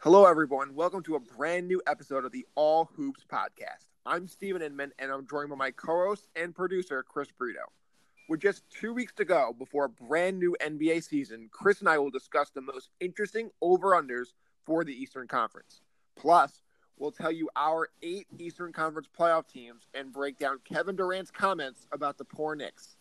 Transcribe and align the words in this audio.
Hello, 0.00 0.26
everyone. 0.26 0.74
Welcome 0.74 1.02
to 1.04 1.14
a 1.14 1.20
brand 1.20 1.66
new 1.66 1.80
episode 1.86 2.26
of 2.26 2.32
the 2.32 2.44
All 2.56 2.90
Hoops 2.96 3.24
podcast. 3.26 3.86
I'm 4.04 4.28
Steven 4.28 4.60
Inman, 4.60 4.92
and 4.98 5.10
I'm 5.10 5.26
joined 5.26 5.48
by 5.48 5.56
my 5.56 5.70
co 5.70 6.08
host 6.08 6.28
and 6.36 6.54
producer, 6.54 7.02
Chris 7.02 7.28
Brito. 7.30 7.60
With 8.28 8.40
just 8.40 8.64
two 8.68 8.92
weeks 8.92 9.14
to 9.14 9.24
go 9.24 9.54
before 9.58 9.86
a 9.86 9.88
brand 9.88 10.38
new 10.38 10.54
NBA 10.60 11.04
season, 11.04 11.48
Chris 11.50 11.80
and 11.80 11.88
I 11.88 11.96
will 11.96 12.10
discuss 12.10 12.50
the 12.50 12.60
most 12.60 12.90
interesting 13.00 13.48
over 13.62 13.92
unders 13.92 14.34
for 14.66 14.84
the 14.84 14.92
Eastern 14.92 15.26
Conference. 15.26 15.80
Plus, 16.16 16.60
we'll 16.98 17.12
tell 17.12 17.32
you 17.32 17.48
our 17.56 17.88
eight 18.02 18.26
Eastern 18.38 18.72
Conference 18.72 19.08
playoff 19.18 19.46
teams 19.48 19.86
and 19.94 20.12
break 20.12 20.38
down 20.38 20.58
Kevin 20.64 20.96
Durant's 20.96 21.30
comments 21.30 21.86
about 21.92 22.18
the 22.18 22.24
poor 22.24 22.54
Knicks. 22.54 22.96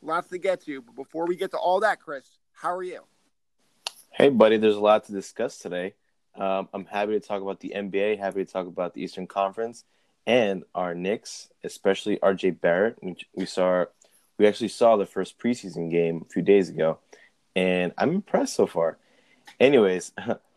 Lots 0.00 0.28
to 0.28 0.38
get 0.38 0.64
to, 0.64 0.82
but 0.82 0.96
before 0.96 1.26
we 1.26 1.36
get 1.36 1.50
to 1.52 1.58
all 1.58 1.80
that, 1.80 2.00
Chris, 2.00 2.24
how 2.52 2.74
are 2.74 2.82
you? 2.82 3.02
Hey, 4.10 4.28
buddy, 4.28 4.56
there's 4.56 4.76
a 4.76 4.80
lot 4.80 5.04
to 5.06 5.12
discuss 5.12 5.58
today. 5.58 5.94
Um, 6.34 6.68
I'm 6.72 6.86
happy 6.86 7.12
to 7.12 7.20
talk 7.20 7.42
about 7.42 7.60
the 7.60 7.72
NBA, 7.74 8.18
happy 8.18 8.44
to 8.44 8.50
talk 8.50 8.66
about 8.66 8.94
the 8.94 9.02
Eastern 9.02 9.26
Conference 9.26 9.84
and 10.26 10.64
our 10.74 10.94
Knicks, 10.94 11.50
especially 11.64 12.16
RJ 12.18 12.60
Barrett. 12.60 12.98
We, 13.02 13.16
we 13.34 13.46
saw, 13.46 13.84
we 14.38 14.46
actually 14.46 14.68
saw 14.68 14.96
the 14.96 15.06
first 15.06 15.38
preseason 15.38 15.90
game 15.90 16.24
a 16.26 16.32
few 16.32 16.42
days 16.42 16.68
ago, 16.68 16.98
and 17.54 17.92
I'm 17.98 18.10
impressed 18.10 18.54
so 18.54 18.66
far. 18.66 18.98
Anyways, 19.60 20.12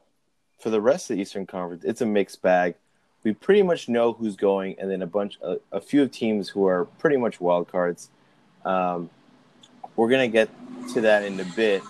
for 0.60 0.70
the 0.70 0.82
rest 0.82 1.10
of 1.10 1.18
the 1.18 1.22
Eastern 1.22 1.46
Conference, 1.46 1.84
it's 1.84 2.02
a 2.02 2.06
mixed 2.06 2.42
bag. 2.42 2.76
We 3.24 3.34
pretty 3.34 3.64
much 3.64 3.90
know 3.90 4.14
who's 4.14 4.36
going, 4.36 4.76
and 4.80 4.90
then 4.90 5.02
a 5.02 5.08
bunch, 5.08 5.38
a, 5.42 5.58
a 5.72 5.82
few 5.82 6.04
of 6.04 6.12
teams 6.12 6.50
who 6.50 6.68
are 6.68 6.86
pretty 6.86 7.18
much 7.18 7.42
wild 7.42 7.72
cards. 7.72 8.10
Um, 8.64 9.10
we're 9.96 10.10
gonna 10.10 10.28
get 10.28 10.50
to 10.94 11.02
that 11.02 11.24
in 11.24 11.40
a 11.40 11.46
bit. 11.56 11.82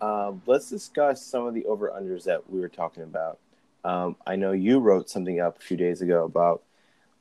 Um, 0.00 0.42
let's 0.46 0.70
discuss 0.70 1.24
some 1.24 1.46
of 1.46 1.54
the 1.54 1.64
over 1.66 1.90
unders 1.90 2.24
that 2.24 2.48
we 2.50 2.60
were 2.60 2.68
talking 2.68 3.02
about. 3.02 3.38
Um, 3.84 4.16
I 4.26 4.36
know 4.36 4.52
you 4.52 4.78
wrote 4.78 5.10
something 5.10 5.40
up 5.40 5.58
a 5.58 5.60
few 5.60 5.76
days 5.76 6.02
ago 6.02 6.24
about, 6.24 6.62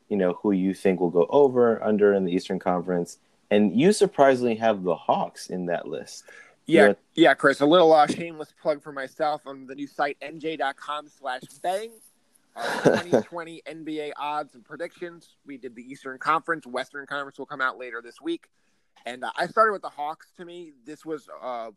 you 0.09 0.17
know, 0.17 0.33
who 0.41 0.51
you 0.51 0.73
think 0.73 0.99
will 0.99 1.09
go 1.09 1.27
over 1.29 1.83
under 1.83 2.13
in 2.13 2.25
the 2.25 2.31
Eastern 2.31 2.59
Conference, 2.59 3.17
and 3.49 3.77
you 3.79 3.91
surprisingly 3.93 4.55
have 4.55 4.83
the 4.83 4.95
Hawks 4.95 5.49
in 5.49 5.65
that 5.67 5.87
list. 5.87 6.23
Yeah, 6.67 6.93
yeah, 7.15 7.33
Chris. 7.33 7.61
A 7.61 7.65
little 7.65 7.93
uh, 7.93 8.07
shameless 8.07 8.53
plug 8.61 8.83
for 8.83 8.91
myself 8.91 9.41
on 9.45 9.65
the 9.65 9.75
new 9.75 9.87
site 9.87 10.17
nj.com 10.21 11.07
slash 11.07 11.41
bang. 11.61 11.91
Our 12.57 12.63
2020 12.83 13.61
NBA 13.67 14.11
odds 14.17 14.55
and 14.55 14.65
predictions. 14.65 15.35
We 15.45 15.57
did 15.57 15.75
the 15.75 15.83
Eastern 15.83 16.17
Conference. 16.17 16.65
Western 16.65 17.05
Conference 17.05 17.37
will 17.37 17.45
come 17.45 17.61
out 17.61 17.77
later 17.77 18.01
this 18.03 18.19
week. 18.19 18.49
And 19.05 19.23
uh, 19.23 19.31
I 19.37 19.47
started 19.47 19.73
with 19.73 19.83
the 19.83 19.89
Hawks. 19.89 20.27
To 20.37 20.45
me, 20.45 20.73
this 20.83 21.05
was 21.05 21.29
uh, 21.41 21.69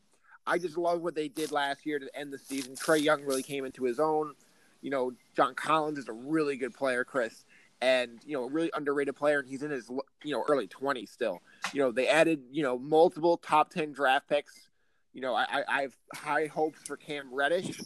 I 0.46 0.58
just 0.58 0.76
love 0.76 1.02
what 1.02 1.14
they 1.14 1.28
did 1.28 1.52
last 1.52 1.86
year 1.86 1.98
to 1.98 2.08
end 2.18 2.32
the 2.32 2.38
season. 2.38 2.74
Trae 2.74 3.00
Young 3.00 3.22
really 3.24 3.42
came 3.42 3.64
into 3.64 3.84
his 3.84 4.00
own. 4.00 4.34
You 4.80 4.90
know, 4.90 5.12
John 5.36 5.54
Collins 5.54 5.98
is 5.98 6.08
a 6.08 6.12
really 6.12 6.56
good 6.56 6.74
player, 6.74 7.04
Chris, 7.04 7.44
and 7.82 8.18
you 8.24 8.32
know, 8.34 8.44
a 8.44 8.48
really 8.48 8.70
underrated 8.74 9.14
player, 9.14 9.40
and 9.40 9.48
he's 9.48 9.62
in 9.62 9.70
his 9.70 9.88
you 10.24 10.34
know 10.34 10.44
early 10.48 10.66
20s 10.66 11.10
still. 11.10 11.40
You 11.72 11.82
know, 11.82 11.92
they 11.92 12.08
added 12.08 12.42
you 12.50 12.62
know 12.62 12.78
multiple 12.78 13.36
top 13.36 13.70
10 13.70 13.92
draft 13.92 14.28
picks. 14.28 14.69
You 15.12 15.20
know, 15.20 15.34
I, 15.34 15.64
I, 15.68 15.82
have 15.82 15.96
high 16.14 16.46
hopes 16.46 16.80
for 16.86 16.96
Cam 16.96 17.32
Reddish. 17.32 17.80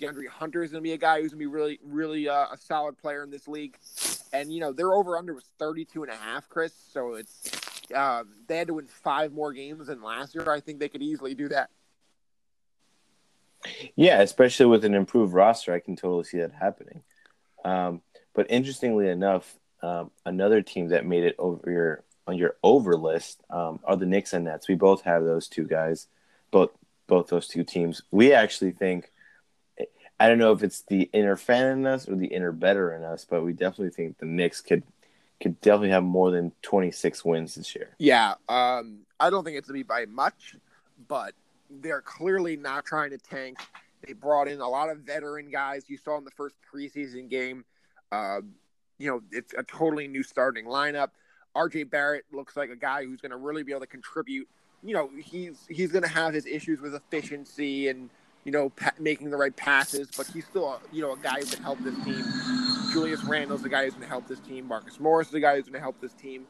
DeAndre 0.00 0.26
Hunter 0.28 0.62
is 0.62 0.72
going 0.72 0.82
to 0.82 0.86
be 0.86 0.92
a 0.92 0.98
guy 0.98 1.20
who's 1.20 1.30
going 1.30 1.38
to 1.38 1.44
be 1.44 1.46
really, 1.46 1.78
really 1.84 2.28
uh, 2.28 2.46
a 2.52 2.56
solid 2.58 2.98
player 2.98 3.22
in 3.22 3.30
this 3.30 3.46
league. 3.46 3.78
And, 4.32 4.52
you 4.52 4.58
know, 4.58 4.72
their 4.72 4.92
over 4.92 5.16
under 5.16 5.34
was 5.34 5.44
32 5.58 6.02
and 6.02 6.12
a 6.12 6.16
half, 6.16 6.48
Chris. 6.48 6.72
So 6.92 7.14
it's, 7.14 7.80
uh, 7.94 8.24
they 8.48 8.56
had 8.56 8.66
to 8.66 8.74
win 8.74 8.88
five 8.88 9.32
more 9.32 9.52
games 9.52 9.86
than 9.86 10.02
last 10.02 10.34
year. 10.34 10.50
I 10.50 10.58
think 10.58 10.80
they 10.80 10.88
could 10.88 11.02
easily 11.02 11.34
do 11.34 11.48
that. 11.48 11.70
Yeah, 13.94 14.20
especially 14.20 14.66
with 14.66 14.84
an 14.84 14.94
improved 14.94 15.32
roster, 15.32 15.72
I 15.72 15.80
can 15.80 15.96
totally 15.96 16.24
see 16.24 16.38
that 16.38 16.52
happening. 16.52 17.02
Um, 17.64 18.02
but 18.34 18.46
interestingly 18.50 19.08
enough, 19.08 19.56
um, 19.82 20.10
another 20.26 20.62
team 20.62 20.88
that 20.88 21.06
made 21.06 21.24
it 21.24 21.36
over 21.38 21.70
your 21.70 22.04
on 22.26 22.38
your 22.38 22.56
over 22.62 22.96
list 22.96 23.42
um, 23.50 23.80
are 23.84 23.96
the 23.96 24.06
Knicks 24.06 24.32
and 24.32 24.46
Nets. 24.46 24.68
We 24.68 24.76
both 24.76 25.02
have 25.02 25.24
those 25.24 25.46
two 25.46 25.64
guys, 25.64 26.08
both 26.54 26.70
both 27.08 27.26
those 27.26 27.48
two 27.48 27.64
teams. 27.64 28.00
We 28.12 28.32
actually 28.32 28.70
think, 28.70 29.10
I 30.20 30.28
don't 30.28 30.38
know 30.38 30.52
if 30.52 30.62
it's 30.62 30.82
the 30.82 31.10
inner 31.12 31.36
fan 31.36 31.66
in 31.78 31.86
us 31.86 32.08
or 32.08 32.14
the 32.14 32.28
inner 32.28 32.52
better 32.52 32.94
in 32.94 33.02
us, 33.02 33.26
but 33.28 33.44
we 33.44 33.52
definitely 33.52 33.90
think 33.90 34.18
the 34.18 34.26
Knicks 34.26 34.60
could 34.60 34.84
could 35.42 35.60
definitely 35.60 35.90
have 35.90 36.04
more 36.04 36.30
than 36.30 36.52
twenty 36.62 36.92
six 36.92 37.24
wins 37.24 37.56
this 37.56 37.74
year. 37.74 37.90
Yeah, 37.98 38.34
um, 38.48 39.00
I 39.18 39.30
don't 39.30 39.44
think 39.44 39.58
it's 39.58 39.68
going 39.68 39.80
to 39.80 39.84
be 39.84 39.88
by 39.88 40.06
much, 40.06 40.54
but 41.08 41.34
they're 41.68 42.00
clearly 42.00 42.56
not 42.56 42.84
trying 42.84 43.10
to 43.10 43.18
tank. 43.18 43.58
They 44.06 44.12
brought 44.12 44.46
in 44.46 44.60
a 44.60 44.68
lot 44.68 44.90
of 44.90 44.98
veteran 44.98 45.50
guys. 45.50 45.84
You 45.88 45.98
saw 45.98 46.16
in 46.18 46.24
the 46.24 46.30
first 46.30 46.54
preseason 46.72 47.28
game. 47.28 47.64
Uh, 48.12 48.42
you 48.98 49.10
know, 49.10 49.22
it's 49.32 49.52
a 49.58 49.64
totally 49.64 50.06
new 50.06 50.22
starting 50.22 50.66
lineup. 50.66 51.08
RJ 51.56 51.90
Barrett 51.90 52.24
looks 52.32 52.56
like 52.56 52.70
a 52.70 52.76
guy 52.76 53.04
who's 53.04 53.20
going 53.20 53.32
to 53.32 53.38
really 53.38 53.64
be 53.64 53.72
able 53.72 53.80
to 53.80 53.88
contribute. 53.88 54.48
You 54.84 54.94
know, 54.94 55.10
he's 55.16 55.66
he's 55.68 55.90
going 55.90 56.02
to 56.02 56.08
have 56.08 56.34
his 56.34 56.46
issues 56.46 56.80
with 56.80 56.94
efficiency 56.94 57.88
and 57.88 58.10
you 58.44 58.52
know 58.52 58.68
pa- 58.70 58.92
making 58.98 59.30
the 59.30 59.36
right 59.36 59.54
passes, 59.56 60.08
but 60.16 60.26
he's 60.26 60.44
still 60.44 60.68
a, 60.68 60.80
you 60.92 61.02
know 61.02 61.12
a 61.12 61.18
guy 61.18 61.40
who 61.40 61.46
can 61.46 61.62
help 61.62 61.78
this 61.80 61.94
team. 62.04 62.24
Julius 62.92 63.24
Randle's 63.24 63.62
the 63.62 63.68
guy 63.68 63.84
who's 63.84 63.94
going 63.94 64.02
to 64.02 64.08
help 64.08 64.28
this 64.28 64.40
team. 64.40 64.68
Marcus 64.68 65.00
Morris 65.00 65.28
is 65.28 65.32
the 65.32 65.40
guy 65.40 65.56
who's 65.56 65.64
going 65.64 65.74
to 65.74 65.80
help 65.80 66.00
this 66.00 66.12
team. 66.12 66.46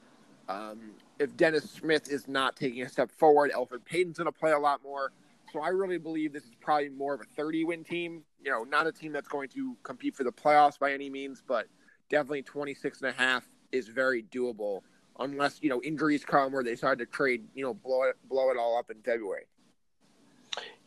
Um, 0.48 0.90
if 1.18 1.34
Dennis 1.36 1.70
Smith 1.70 2.10
is 2.10 2.28
not 2.28 2.56
taking 2.56 2.82
a 2.82 2.88
step 2.88 3.10
forward, 3.12 3.50
Elfrid 3.52 3.84
Payton's 3.84 4.18
going 4.18 4.26
to 4.26 4.32
play 4.32 4.52
a 4.52 4.58
lot 4.58 4.82
more. 4.82 5.12
So 5.52 5.60
I 5.60 5.68
really 5.68 5.98
believe 5.98 6.32
this 6.32 6.44
is 6.44 6.54
probably 6.60 6.88
more 6.88 7.14
of 7.14 7.20
a 7.20 7.24
30 7.36 7.64
win 7.64 7.84
team. 7.84 8.24
You 8.42 8.50
know, 8.50 8.64
not 8.64 8.86
a 8.86 8.92
team 8.92 9.12
that's 9.12 9.28
going 9.28 9.48
to 9.50 9.76
compete 9.84 10.16
for 10.16 10.24
the 10.24 10.32
playoffs 10.32 10.78
by 10.78 10.92
any 10.92 11.08
means, 11.08 11.42
but 11.46 11.66
definitely 12.10 12.42
26 12.42 13.00
and 13.02 13.10
a 13.10 13.12
half 13.12 13.44
is 13.72 13.88
very 13.88 14.24
doable 14.24 14.82
unless, 15.18 15.62
you 15.62 15.68
know, 15.68 15.82
injuries 15.82 16.24
come 16.24 16.54
or 16.54 16.62
they 16.62 16.70
decide 16.70 16.98
to 16.98 17.06
trade, 17.06 17.44
you 17.54 17.64
know, 17.64 17.74
blow 17.74 18.02
it 18.04 18.16
blow 18.28 18.50
it 18.50 18.56
all 18.56 18.78
up 18.78 18.90
in 18.90 19.00
February. 19.02 19.44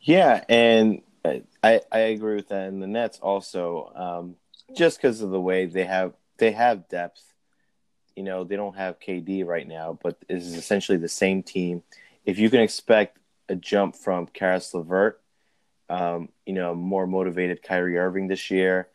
Yeah, 0.00 0.44
and 0.48 1.02
I 1.24 1.80
I 1.90 1.98
agree 1.98 2.36
with 2.36 2.48
that. 2.48 2.68
And 2.68 2.82
the 2.82 2.86
Nets 2.86 3.18
also, 3.20 3.92
um, 3.94 4.36
just 4.76 4.98
because 4.98 5.20
of 5.20 5.30
the 5.30 5.40
way 5.40 5.66
they 5.66 5.84
have 5.84 6.14
they 6.38 6.52
have 6.52 6.88
depth. 6.88 7.22
You 8.16 8.24
know, 8.24 8.42
they 8.42 8.56
don't 8.56 8.76
have 8.76 8.98
KD 8.98 9.46
right 9.46 9.66
now, 9.66 9.96
but 10.02 10.18
this 10.28 10.44
is 10.44 10.54
essentially 10.54 10.98
the 10.98 11.08
same 11.08 11.44
team. 11.44 11.84
If 12.24 12.38
you 12.38 12.50
can 12.50 12.60
expect 12.60 13.18
a 13.48 13.54
jump 13.54 13.94
from 13.94 14.26
Caris 14.26 14.74
LeVert, 14.74 15.20
um, 15.88 16.28
you 16.44 16.52
know, 16.52 16.74
more 16.74 17.06
motivated 17.06 17.62
Kyrie 17.62 17.96
Irving 17.96 18.26
this 18.26 18.50
year, 18.50 18.88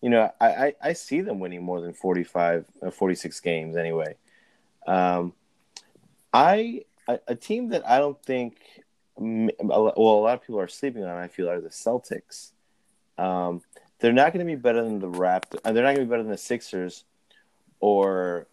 you 0.00 0.10
know, 0.10 0.30
I, 0.40 0.46
I, 0.46 0.74
I 0.82 0.92
see 0.92 1.20
them 1.20 1.40
winning 1.40 1.64
more 1.64 1.80
than 1.80 1.92
45, 1.92 2.66
uh, 2.82 2.90
46 2.90 3.40
games 3.40 3.76
anyway. 3.76 4.14
Um, 4.88 5.34
I 6.32 6.84
a, 7.06 7.20
a 7.28 7.34
team 7.34 7.70
that 7.70 7.88
I 7.88 7.98
don't 7.98 8.20
think 8.24 8.56
well 9.16 9.92
a 9.96 10.00
lot 10.00 10.34
of 10.34 10.42
people 10.42 10.60
are 10.60 10.68
sleeping 10.68 11.04
on. 11.04 11.10
I 11.10 11.28
feel 11.28 11.48
are 11.48 11.60
the 11.60 11.68
Celtics. 11.68 12.50
Um, 13.18 13.62
they're 14.00 14.12
not 14.12 14.32
going 14.32 14.46
to 14.46 14.50
be 14.50 14.60
better 14.60 14.82
than 14.82 15.00
the 15.00 15.10
Raptors. 15.10 15.62
They're 15.62 15.74
not 15.74 15.94
going 15.94 15.96
to 15.96 16.04
be 16.04 16.10
better 16.10 16.22
than 16.22 16.32
the 16.32 16.38
Sixers 16.38 17.04
or 17.80 18.46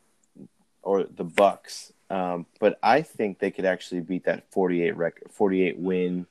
or 0.82 1.04
the 1.04 1.24
Bucks. 1.24 1.94
Um, 2.10 2.46
but 2.60 2.78
I 2.84 3.02
think 3.02 3.40
they 3.40 3.52
could 3.52 3.66
actually 3.66 4.02
beat 4.02 4.26
that 4.26 4.52
48 4.52 4.96
record, 4.96 5.32
48 5.32 5.78
win, 5.78 6.28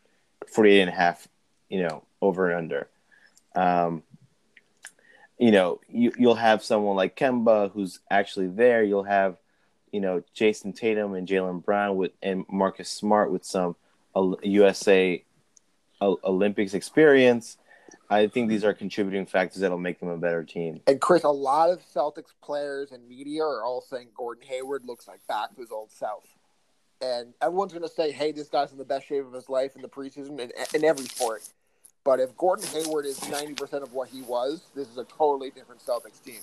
48 0.47 0.81
and 0.83 0.91
a 0.91 0.95
half, 0.95 1.27
you 1.69 1.83
know, 1.83 2.05
over 2.21 2.51
and 2.51 2.59
under. 2.59 2.89
Um, 3.57 4.03
you 5.39 5.51
know, 5.51 5.81
you, 5.89 6.13
you'll 6.17 6.37
have 6.37 6.63
someone 6.63 6.95
like 6.95 7.17
Kemba 7.17 7.73
who's 7.73 7.99
actually 8.09 8.47
there. 8.47 8.85
You'll 8.85 9.03
have, 9.03 9.37
you 9.95 10.01
know, 10.01 10.25
Jayson 10.35 10.75
Tatum 10.75 11.15
and 11.15 11.27
Jaylen 11.29 11.65
Brown 11.65 11.97
with 11.97 12.11
and 12.21 12.45
Marcus 12.51 12.89
Smart 12.89 13.31
with 13.31 13.45
some 13.45 13.77
USA 14.43 15.23
Olympics 16.03 16.75
experience. 16.75 17.59
I 18.11 18.27
think 18.27 18.49
these 18.49 18.65
are 18.65 18.75
contributing 18.75 19.25
factors 19.25 19.61
that'll 19.61 19.79
make 19.79 20.01
them 20.01 20.09
a 20.09 20.17
better 20.17 20.43
team. 20.43 20.81
And 20.89 21.01
Chris, 21.01 21.23
a 21.23 21.29
lot 21.29 21.71
of 21.71 21.81
Celtics 21.81 22.33
players 22.43 22.91
and 22.91 23.09
media 23.09 23.45
are 23.45 23.63
all 23.63 23.81
saying 23.81 24.09
Gordon 24.17 24.43
Hayward 24.49 24.85
looks 24.85 25.07
like 25.07 25.25
back 25.29 25.55
to 25.55 25.61
his 25.61 25.71
old 25.71 25.93
self. 25.93 26.25
And 27.01 27.33
everyone's 27.41 27.73
going 27.73 27.87
to 27.87 27.95
say, 27.95 28.11
hey, 28.11 28.33
this 28.33 28.49
guy's 28.49 28.73
in 28.73 28.79
the 28.79 28.85
best 28.85 29.07
shape 29.07 29.25
of 29.25 29.33
his 29.33 29.49
life 29.49 29.77
in 29.77 29.83
the 29.83 29.89
preseason 29.89 30.41
in, 30.41 30.51
in 30.75 30.85
every 30.85 31.07
sport. 31.07 31.49
But 32.03 32.19
if 32.19 32.37
Gordon 32.37 32.67
Hayward 32.73 33.07
is 33.07 33.21
90% 33.21 33.83
of 33.83 33.93
what 33.93 34.09
he 34.09 34.23
was, 34.23 34.65
this 34.75 34.89
is 34.89 34.99
a 34.99 35.05
totally 35.05 35.51
different 35.51 35.81
Celtics 35.87 36.23
team. 36.23 36.41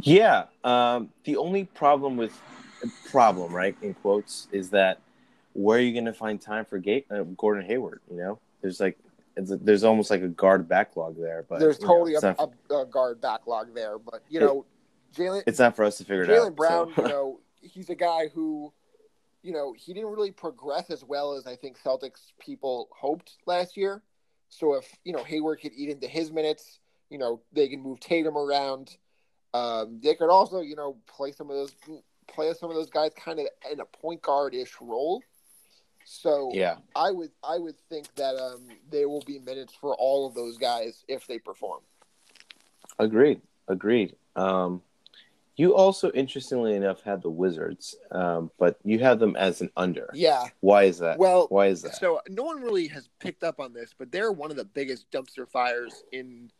Yeah. 0.00 0.44
Um, 0.64 1.10
the 1.24 1.36
only 1.36 1.64
problem 1.64 2.16
with 2.16 2.38
problem, 3.10 3.54
right, 3.54 3.76
in 3.82 3.94
quotes, 3.94 4.48
is 4.52 4.70
that 4.70 5.00
where 5.54 5.78
are 5.78 5.82
you 5.82 5.92
going 5.92 6.04
to 6.04 6.12
find 6.12 6.40
time 6.40 6.64
for 6.64 6.78
Ga- 6.78 7.06
uh, 7.10 7.22
Gordon 7.36 7.64
Hayward? 7.64 8.00
You 8.10 8.18
know, 8.18 8.38
there's 8.60 8.80
like 8.80 8.98
it's 9.36 9.50
a, 9.50 9.56
there's 9.56 9.84
almost 9.84 10.10
like 10.10 10.22
a 10.22 10.28
guard 10.28 10.68
backlog 10.68 11.16
there. 11.18 11.44
But 11.48 11.60
there's 11.60 11.78
totally 11.78 12.12
know, 12.12 12.18
a, 12.18 12.22
not, 12.22 12.52
a, 12.70 12.74
a, 12.74 12.86
guard 12.86 13.20
backlog 13.20 13.74
there. 13.74 13.98
But 13.98 14.22
you 14.28 14.40
know, 14.40 14.64
Jaylen. 15.14 15.42
It's 15.46 15.58
not 15.58 15.76
for 15.76 15.84
us 15.84 15.98
to 15.98 16.04
figure 16.04 16.24
it 16.24 16.30
out. 16.30 16.36
Jaylen 16.36 16.56
Brown, 16.56 16.92
so. 16.94 17.02
you 17.02 17.08
know, 17.08 17.40
he's 17.60 17.90
a 17.90 17.94
guy 17.94 18.28
who, 18.34 18.72
you 19.42 19.52
know, 19.52 19.74
he 19.76 19.92
didn't 19.92 20.10
really 20.10 20.30
progress 20.30 20.90
as 20.90 21.04
well 21.04 21.34
as 21.34 21.46
I 21.46 21.56
think 21.56 21.78
Celtics 21.80 22.32
people 22.38 22.88
hoped 22.92 23.36
last 23.46 23.76
year. 23.76 24.02
So 24.48 24.74
if 24.74 24.90
you 25.04 25.12
know 25.12 25.24
Hayward 25.24 25.60
could 25.60 25.72
eat 25.74 25.90
into 25.90 26.06
his 26.06 26.30
minutes, 26.30 26.78
you 27.10 27.18
know 27.18 27.40
they 27.52 27.68
can 27.68 27.82
move 27.82 28.00
Tatum 28.00 28.36
around. 28.36 28.96
Um, 29.56 30.00
they 30.02 30.14
could 30.14 30.28
also, 30.30 30.60
you 30.60 30.76
know, 30.76 30.96
play 31.06 31.32
some 31.32 31.50
of 31.50 31.56
those 31.56 31.72
play 32.28 32.52
some 32.54 32.70
of 32.70 32.76
those 32.76 32.90
guys 32.90 33.12
kind 33.16 33.38
of 33.38 33.46
in 33.70 33.80
a 33.80 33.84
point 33.84 34.20
guard 34.22 34.54
ish 34.54 34.74
role. 34.80 35.22
So 36.04 36.50
Yeah. 36.52 36.76
I 36.94 37.10
would 37.10 37.30
I 37.42 37.58
would 37.58 37.76
think 37.88 38.14
that 38.16 38.36
um, 38.36 38.68
there 38.90 39.08
will 39.08 39.22
be 39.22 39.38
minutes 39.38 39.74
for 39.80 39.94
all 39.96 40.26
of 40.26 40.34
those 40.34 40.56
guys 40.58 41.04
if 41.08 41.26
they 41.26 41.38
perform. 41.38 41.80
Agreed. 42.98 43.40
Agreed. 43.68 44.14
Um, 44.36 44.82
you 45.56 45.74
also, 45.74 46.10
interestingly 46.10 46.74
enough, 46.74 47.02
had 47.02 47.22
the 47.22 47.30
Wizards, 47.30 47.96
um, 48.10 48.50
but 48.58 48.78
you 48.84 48.98
have 48.98 49.18
them 49.18 49.36
as 49.36 49.62
an 49.62 49.70
under. 49.74 50.10
Yeah. 50.12 50.44
Why 50.60 50.82
is 50.84 50.98
that? 50.98 51.18
Well, 51.18 51.46
Why 51.48 51.68
is 51.68 51.80
that? 51.82 51.96
So 51.96 52.20
no 52.28 52.42
one 52.42 52.60
really 52.60 52.88
has 52.88 53.08
picked 53.20 53.42
up 53.42 53.58
on 53.58 53.72
this, 53.72 53.94
but 53.96 54.12
they're 54.12 54.32
one 54.32 54.50
of 54.50 54.58
the 54.58 54.66
biggest 54.66 55.10
dumpster 55.10 55.48
fires 55.48 56.04
in 56.12 56.50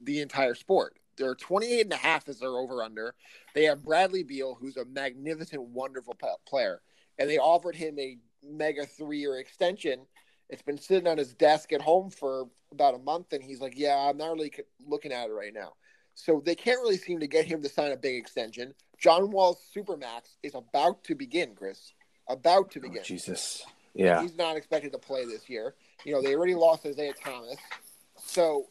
the 0.00 0.20
entire 0.20 0.54
sport. 0.54 0.96
They're 1.20 1.34
28 1.34 1.82
and 1.82 1.92
a 1.92 1.96
half 1.96 2.28
as 2.28 2.38
their 2.40 2.56
over 2.56 2.82
under. 2.82 3.14
They 3.54 3.64
have 3.64 3.84
Bradley 3.84 4.22
Beal, 4.22 4.56
who's 4.58 4.76
a 4.78 4.86
magnificent, 4.86 5.62
wonderful 5.62 6.16
player, 6.46 6.80
and 7.18 7.28
they 7.28 7.36
offered 7.38 7.76
him 7.76 7.98
a 7.98 8.16
mega 8.42 8.86
three 8.86 9.18
year 9.18 9.38
extension. 9.38 10.00
It's 10.48 10.62
been 10.62 10.78
sitting 10.78 11.06
on 11.06 11.18
his 11.18 11.34
desk 11.34 11.72
at 11.74 11.82
home 11.82 12.10
for 12.10 12.48
about 12.72 12.94
a 12.94 12.98
month, 12.98 13.32
and 13.34 13.42
he's 13.44 13.60
like, 13.60 13.74
Yeah, 13.76 13.96
I'm 13.96 14.16
not 14.16 14.32
really 14.32 14.50
looking 14.88 15.12
at 15.12 15.28
it 15.28 15.32
right 15.32 15.52
now. 15.54 15.74
So 16.14 16.42
they 16.44 16.54
can't 16.54 16.80
really 16.80 16.96
seem 16.96 17.20
to 17.20 17.26
get 17.26 17.44
him 17.44 17.62
to 17.62 17.68
sign 17.68 17.92
a 17.92 17.96
big 17.96 18.16
extension. 18.18 18.74
John 18.98 19.30
Wall's 19.30 19.60
Supermax 19.76 20.36
is 20.42 20.54
about 20.54 21.04
to 21.04 21.14
begin, 21.14 21.54
Chris. 21.54 21.92
About 22.28 22.70
to 22.72 22.78
Oh, 22.78 22.82
begin. 22.82 23.02
Jesus. 23.04 23.62
Yeah. 23.94 24.22
He's 24.22 24.36
not 24.36 24.56
expected 24.56 24.92
to 24.92 24.98
play 24.98 25.24
this 25.26 25.48
year. 25.50 25.74
You 26.04 26.14
know, 26.14 26.22
they 26.22 26.34
already 26.34 26.54
lost 26.54 26.86
Isaiah 26.86 27.12
Thomas. 27.12 27.56
So 28.22 28.66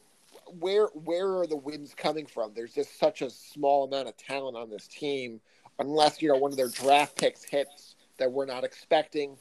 where 0.60 0.88
where 0.88 1.38
are 1.38 1.48
the 1.48 1.56
wins 1.56 1.94
coming 1.96 2.26
from? 2.26 2.54
There's 2.56 2.74
just 2.74 3.00
such 3.00 3.22
a 3.22 3.30
small 3.30 3.86
amount 3.86 4.08
of 4.08 4.18
talent 4.18 4.58
on 4.58 4.70
this 4.70 4.88
team, 4.88 5.42
unless 5.80 6.22
you 6.22 6.30
know 6.30 6.38
one 6.38 6.52
of 6.52 6.58
their 6.58 6.70
draft 6.70 7.16
picks 7.16 7.44
hits 7.44 7.96
that 8.18 8.32
we're 8.32 8.46
not 8.46 8.64
expecting. 8.64 9.38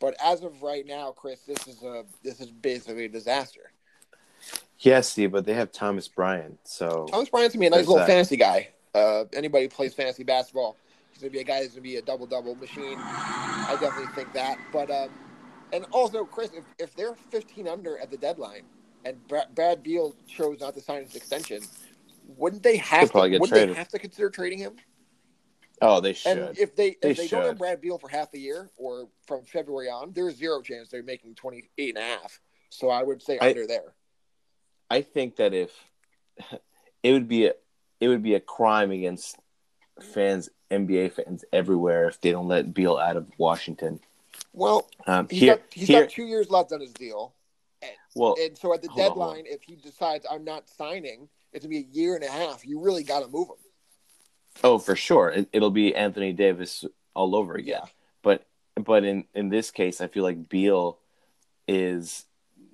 But 0.00 0.14
as 0.22 0.42
of 0.42 0.62
right 0.62 0.86
now, 0.86 1.10
Chris, 1.10 1.40
this 1.40 1.66
is 1.66 1.82
a 1.82 2.04
this 2.22 2.40
is 2.40 2.50
basically 2.50 3.06
a 3.06 3.08
disaster. 3.08 3.72
Yes, 4.80 5.08
Steve, 5.08 5.32
but 5.32 5.44
they 5.44 5.54
have 5.54 5.72
Thomas 5.72 6.06
Bryant. 6.06 6.58
So 6.64 7.06
Thomas 7.10 7.28
Bryant's 7.28 7.54
gonna 7.54 7.62
be 7.62 7.66
a 7.66 7.70
nice 7.70 7.80
little 7.80 7.96
that. 7.96 8.06
fantasy 8.06 8.36
guy. 8.36 8.68
Uh, 8.94 9.24
anybody 9.32 9.64
who 9.64 9.68
plays 9.70 9.94
fantasy 9.94 10.24
basketball, 10.24 10.76
he's 11.12 11.20
gonna 11.20 11.30
be 11.30 11.40
a 11.40 11.44
guy 11.44 11.60
that's 11.60 11.72
gonna 11.72 11.82
be 11.82 11.96
a 11.96 12.02
double 12.02 12.26
double 12.26 12.54
machine. 12.54 12.98
I 12.98 13.76
definitely 13.80 14.14
think 14.14 14.32
that. 14.34 14.58
But 14.72 14.90
um, 14.90 15.10
and 15.72 15.84
also, 15.90 16.24
Chris, 16.24 16.50
if, 16.54 16.64
if 16.78 16.94
they're 16.94 17.14
15 17.14 17.68
under 17.68 17.98
at 17.98 18.10
the 18.10 18.16
deadline 18.16 18.62
and 19.08 19.28
Brad, 19.28 19.54
Brad 19.54 19.82
Beal 19.82 20.14
chose 20.26 20.60
not 20.60 20.74
to 20.74 20.80
sign 20.80 21.04
his 21.04 21.16
extension, 21.16 21.62
wouldn't 22.36 22.62
they 22.62 22.76
have 22.76 23.10
to? 23.10 23.18
Wouldn't 23.18 23.48
traded. 23.48 23.70
they 23.70 23.74
have 23.74 23.88
to 23.88 23.98
consider 23.98 24.30
trading 24.30 24.58
him? 24.58 24.76
Oh, 25.80 26.00
they 26.00 26.12
should. 26.12 26.38
And 26.38 26.58
if 26.58 26.74
they 26.76 26.96
They 27.00 27.10
if 27.10 27.16
they, 27.16 27.28
don't 27.28 27.44
have. 27.44 27.58
Brad 27.58 27.80
Beal 27.80 27.98
for 27.98 28.08
half 28.08 28.30
the 28.30 28.40
year 28.40 28.68
or 28.76 29.08
from 29.26 29.44
February 29.44 29.88
on, 29.88 30.12
there's 30.12 30.36
zero 30.36 30.60
chance 30.60 30.88
they're 30.88 31.02
making 31.02 31.34
28 31.36 31.96
and 31.96 31.98
a 31.98 32.06
half. 32.06 32.40
So 32.70 32.90
I 32.90 33.02
would 33.02 33.22
say 33.22 33.38
I- 33.40 33.48
under 33.50 33.66
there. 33.66 33.94
I 34.90 35.02
think 35.02 35.36
that 35.36 35.52
if 35.54 35.70
it 37.02 37.12
would 37.12 37.28
be 37.28 37.46
a 37.46 37.52
it 38.00 38.08
would 38.08 38.22
be 38.22 38.34
a 38.34 38.40
crime 38.40 38.90
against 38.90 39.36
fans, 40.00 40.48
NBA 40.70 41.12
fans 41.12 41.44
everywhere, 41.52 42.08
if 42.08 42.20
they 42.20 42.30
don't 42.30 42.46
let 42.48 42.72
Beal 42.72 42.96
out 42.96 43.16
of 43.16 43.26
Washington. 43.38 44.00
Well, 44.52 44.88
Um, 45.06 45.26
he's 45.28 45.40
here, 45.40 45.56
got 45.56 45.62
he's 45.72 45.88
here, 45.88 46.02
got 46.02 46.10
two 46.10 46.24
years 46.24 46.48
left 46.50 46.72
on 46.72 46.80
his 46.80 46.92
deal. 46.92 47.34
Well, 48.14 48.36
And 48.40 48.56
so 48.56 48.74
at 48.74 48.82
the 48.82 48.88
Hold 48.88 49.00
on, 49.00 49.08
deadline, 49.08 49.44
if 49.46 49.62
he 49.62 49.76
decides 49.76 50.26
I'm 50.30 50.44
not 50.44 50.68
signing, 50.68 51.28
it's 51.52 51.64
gonna 51.64 51.70
be 51.70 51.78
a 51.78 51.94
year 51.96 52.14
and 52.14 52.24
a 52.24 52.30
half. 52.30 52.66
You 52.66 52.80
really 52.80 53.02
got 53.04 53.20
to 53.20 53.28
move 53.28 53.48
him. 53.48 53.56
oh, 54.64 54.78
for 54.78 54.96
sure, 54.96 55.30
it, 55.30 55.48
it'll 55.52 55.70
be 55.70 55.94
Anthony 55.94 56.32
Davis 56.32 56.84
all 57.14 57.34
over 57.34 57.54
again. 57.54 57.80
Yeah. 57.82 57.88
But 58.22 58.46
but 58.76 59.04
in 59.04 59.24
in 59.34 59.48
this 59.48 59.70
case, 59.70 60.00
I 60.00 60.08
feel 60.08 60.22
like 60.24 60.48
Beal 60.48 60.98
is 61.66 62.24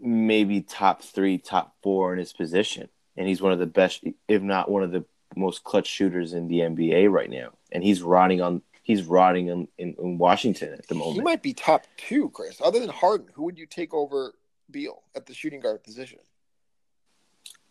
maybe 0.01 0.61
top 0.61 1.03
three, 1.03 1.39
top 1.39 1.75
four 1.83 2.13
in 2.13 2.19
his 2.19 2.33
position, 2.33 2.89
and 3.17 3.27
he's 3.27 3.41
one 3.41 3.53
of 3.53 3.59
the 3.59 3.67
best, 3.67 4.05
if 4.29 4.43
not 4.43 4.71
one 4.71 4.83
of 4.83 4.93
the 4.93 5.05
most 5.37 5.65
clutch 5.65 5.87
shooters 5.87 6.33
in 6.33 6.49
the 6.49 6.61
NBA 6.61 7.11
right 7.11 7.31
now. 7.31 7.51
And 7.73 7.83
he's 7.83 8.03
rotting 8.03 8.41
on 8.41 8.63
he's 8.83 9.03
rotting 9.05 9.49
in, 9.49 9.69
in, 9.79 9.97
in 9.99 10.19
Washington 10.19 10.75
at 10.75 10.87
the 10.87 10.95
moment. 10.95 11.17
He 11.17 11.23
might 11.23 11.43
be 11.43 11.55
top 11.55 11.87
two, 11.97 12.31
Chris. 12.31 12.61
Other 12.63 12.79
than 12.81 12.91
Harden, 12.91 13.29
who 13.35 13.45
would 13.45 13.59
you 13.59 13.67
take 13.67 13.93
over 13.95 14.35
Beal 14.71 15.03
at 15.15 15.27
the 15.27 15.35
shooting 15.35 15.61
guard 15.61 15.83
position? 15.85 16.19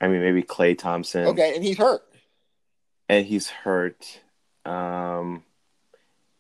I 0.02 0.08
mean, 0.08 0.22
maybe 0.22 0.44
Klay 0.44 0.78
Thompson. 0.78 1.26
Okay, 1.28 1.56
and 1.56 1.64
he's 1.64 1.78
hurt. 1.78 2.04
and 3.10 3.26
he's 3.26 3.50
hurt. 3.50 4.22
Um, 4.66 5.44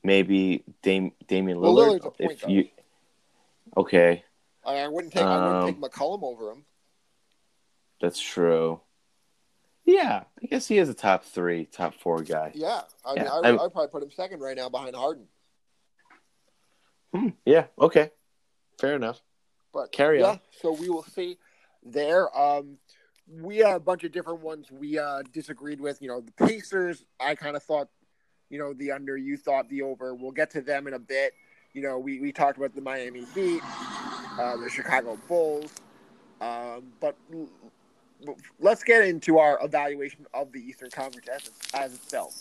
maybe 0.04 0.64
Dame, 0.82 1.12
Damian 1.28 1.58
Lillard. 1.58 2.02
Point 2.02 2.16
if 2.20 2.48
you 2.48 2.68
okay, 3.76 4.24
I, 4.66 4.78
I 4.78 4.88
wouldn't 4.88 5.14
take 5.14 5.24
I 5.24 5.36
Um, 5.36 5.44
wouldn't 5.64 5.82
take 5.82 5.92
McCollum 5.92 6.24
over 6.24 6.52
him. 6.52 6.66
that's 8.02 8.20
true. 8.22 8.80
Yeah, 9.86 10.24
I 10.42 10.46
guess 10.46 10.68
he 10.68 10.78
is 10.78 10.88
a 10.88 10.94
top 10.94 11.26
three, 11.26 11.66
top 11.66 11.94
four 11.96 12.22
guy. 12.24 12.52
Yeah, 12.56 12.82
I 13.06 13.16
mean, 13.16 13.26
Yeah, 13.26 13.32
I 13.34 13.50
I'd 13.66 13.72
probably 13.74 13.88
put 13.90 14.02
him 14.04 14.12
second 14.12 14.40
right 14.40 14.56
now 14.56 14.70
behind 14.70 14.96
Harden. 14.96 15.28
Hmm, 17.14 17.30
yeah, 17.46 17.66
okay, 17.78 18.10
fair 18.80 18.96
enough. 18.96 19.22
But 19.74 19.92
Carry 19.92 20.20
yeah, 20.20 20.28
on. 20.32 20.40
so 20.62 20.72
we 20.72 20.90
will 20.90 21.04
see 21.04 21.38
there. 21.84 22.36
Um, 22.38 22.78
we 23.42 23.58
had 23.58 23.76
a 23.76 23.80
bunch 23.80 24.04
of 24.04 24.12
different 24.12 24.42
ones 24.42 24.72
we 24.72 25.00
uh, 25.00 25.24
disagreed 25.34 25.80
with. 25.82 26.02
You 26.02 26.10
know, 26.10 26.22
the 26.22 26.32
Pacers. 26.46 27.04
I 27.20 27.36
kind 27.36 27.56
of 27.56 27.64
thought, 27.64 27.90
you 28.50 28.60
know, 28.60 28.74
the 28.74 28.92
under. 28.92 29.18
You 29.18 29.36
thought 29.38 29.70
the 29.70 29.82
over. 29.82 30.14
We'll 30.14 30.32
get 30.32 30.52
to 30.52 30.62
them 30.62 30.88
in 30.88 30.94
a 30.94 31.00
bit. 31.00 31.34
You 31.74 31.82
know, 31.82 31.98
we, 31.98 32.20
we 32.20 32.32
talked 32.32 32.58
about 32.58 32.76
the 32.76 32.82
Miami 32.82 33.26
Heat, 33.34 33.62
uh, 34.40 34.58
the 34.58 34.70
Chicago 34.70 35.18
Bulls, 35.28 35.72
um, 36.40 36.84
but 37.00 37.18
let's 38.60 38.84
get 38.84 39.04
into 39.08 39.40
our 39.40 39.58
evaluation 39.64 40.28
of 40.36 40.52
the 40.52 40.60
Eastern 40.60 40.92
Conference 40.92 41.28
as, 41.34 41.50
as 41.74 41.94
itself. 41.96 42.36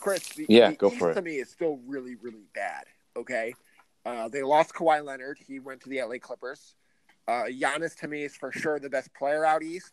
Chris, 0.00 0.28
the, 0.30 0.44
Yeah, 0.50 0.68
the 0.68 0.76
go 0.76 0.88
East 0.88 0.98
for 0.98 1.10
it. 1.12 1.14
to 1.14 1.22
me 1.22 1.36
is 1.36 1.48
still 1.48 1.78
really, 1.86 2.14
really 2.16 2.44
bad. 2.54 2.84
Okay, 3.16 3.54
uh, 4.04 4.28
they 4.28 4.42
lost 4.42 4.74
Kawhi 4.74 5.04
Leonard. 5.04 5.38
He 5.46 5.58
went 5.60 5.80
to 5.82 5.88
the 5.88 6.02
LA 6.02 6.18
Clippers. 6.20 6.74
Uh, 7.26 7.44
Giannis 7.44 7.96
to 8.00 8.08
me 8.08 8.24
is 8.24 8.36
for 8.36 8.52
sure 8.52 8.78
the 8.78 8.90
best 8.90 9.12
player 9.14 9.44
out 9.44 9.62
east. 9.62 9.92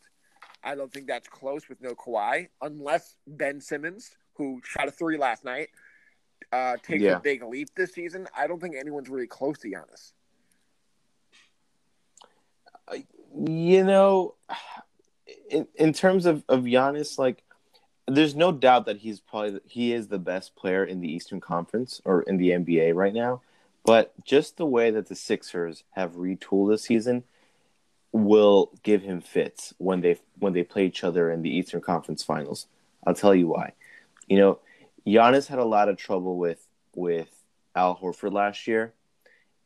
I 0.62 0.74
don't 0.74 0.92
think 0.92 1.06
that's 1.06 1.28
close 1.28 1.68
with 1.68 1.80
no 1.80 1.94
Kawhi, 1.94 2.48
unless 2.60 3.16
Ben 3.26 3.60
Simmons, 3.60 4.10
who 4.34 4.60
shot 4.64 4.86
a 4.86 4.90
three 4.90 5.16
last 5.16 5.44
night, 5.44 5.70
uh, 6.52 6.76
takes 6.82 7.02
Yeah. 7.02 7.16
a 7.16 7.20
big 7.20 7.42
leap 7.42 7.68
this 7.74 7.92
season. 7.94 8.28
I 8.36 8.46
don't 8.46 8.60
think 8.60 8.76
anyone's 8.76 9.08
really 9.08 9.26
close 9.26 9.58
to 9.60 9.68
Giannis. 9.68 10.12
You 13.34 13.84
know, 13.84 14.34
in 15.48 15.66
in 15.76 15.92
terms 15.94 16.26
of 16.26 16.44
of 16.48 16.64
Giannis, 16.64 17.18
like, 17.18 17.42
there's 18.06 18.34
no 18.34 18.52
doubt 18.52 18.84
that 18.86 18.98
he's 18.98 19.20
probably 19.20 19.60
he 19.66 19.92
is 19.94 20.08
the 20.08 20.18
best 20.18 20.54
player 20.54 20.84
in 20.84 21.00
the 21.00 21.10
Eastern 21.10 21.40
Conference 21.40 22.02
or 22.04 22.22
in 22.22 22.36
the 22.36 22.50
NBA 22.50 22.94
right 22.94 23.14
now. 23.14 23.40
But 23.84 24.12
just 24.24 24.56
the 24.56 24.66
way 24.66 24.90
that 24.90 25.08
the 25.08 25.16
Sixers 25.16 25.84
have 25.92 26.12
retooled 26.12 26.70
this 26.70 26.84
season 26.84 27.24
will 28.12 28.70
give 28.82 29.02
him 29.02 29.20
fits 29.20 29.74
when 29.78 30.00
they 30.02 30.18
when 30.38 30.52
they 30.52 30.62
play 30.62 30.86
each 30.86 31.02
other 31.02 31.30
in 31.30 31.42
the 31.42 31.50
Eastern 31.50 31.80
Conference 31.80 32.22
Finals. 32.22 32.66
I'll 33.04 33.14
tell 33.14 33.34
you 33.34 33.48
why. 33.48 33.72
You 34.28 34.38
know, 34.38 34.58
Giannis 35.06 35.48
had 35.48 35.58
a 35.58 35.64
lot 35.64 35.88
of 35.88 35.96
trouble 35.96 36.36
with 36.36 36.64
with 36.94 37.30
Al 37.74 37.96
Horford 37.96 38.32
last 38.32 38.68
year, 38.68 38.92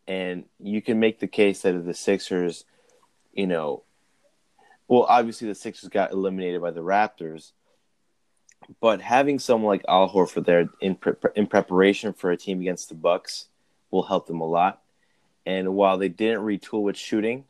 and 0.07 0.45
you 0.59 0.81
can 0.81 0.99
make 0.99 1.19
the 1.19 1.27
case 1.27 1.63
that 1.63 1.75
if 1.75 1.85
the 1.85 1.93
Sixers, 1.95 2.65
you 3.33 3.47
know, 3.47 3.83
well, 4.89 5.03
obviously 5.03 5.49
the 5.49 5.55
Sixers 5.55 5.91
got 5.91 6.13
eliminated 6.13 6.63
by 6.63 6.71
the 6.71 6.81
Raptors, 6.81 7.53
but 8.81 9.03
having 9.03 9.39
someone 9.39 9.69
like 9.69 9.85
Al 9.89 10.09
Horford 10.09 10.47
there 10.47 10.69
in 10.81 10.95
pre- 10.95 11.15
in 11.35 11.47
preparation 11.49 12.15
for 12.15 12.31
a 12.31 12.37
team 12.37 12.61
against 12.61 12.89
the 12.89 12.95
Bucks 12.95 13.49
will 13.97 14.03
help 14.05 14.27
them 14.27 14.41
a 14.41 14.47
lot. 14.47 14.83
And 15.45 15.75
while 15.75 15.99
they 15.99 16.09
didn't 16.09 16.45
retool 16.45 16.83
with 16.83 16.97
shooting, 16.97 17.45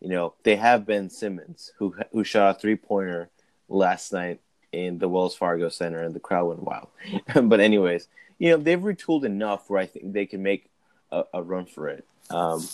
you 0.00 0.08
know, 0.08 0.34
they 0.42 0.56
have 0.56 0.86
Ben 0.86 1.08
Simmons 1.10 1.72
who 1.78 1.94
who 2.12 2.22
shot 2.24 2.56
a 2.56 2.58
three 2.58 2.76
pointer 2.76 3.30
last 3.68 4.12
night 4.12 4.40
in 4.72 4.98
the 4.98 5.08
Wells 5.08 5.34
Fargo 5.34 5.68
Center, 5.68 6.02
and 6.02 6.14
the 6.14 6.20
crowd 6.20 6.46
went 6.46 6.62
wild. 6.62 6.88
but 7.48 7.60
anyways, 7.60 8.08
you 8.38 8.50
know, 8.50 8.56
they've 8.56 8.78
retooled 8.78 9.24
enough 9.24 9.70
where 9.70 9.80
I 9.80 9.86
think 9.86 10.12
they 10.12 10.26
can 10.26 10.42
make 10.42 10.70
a, 11.10 11.24
a 11.32 11.42
run 11.42 11.66
for 11.66 11.88
it. 11.88 12.04
Um, 12.30 12.68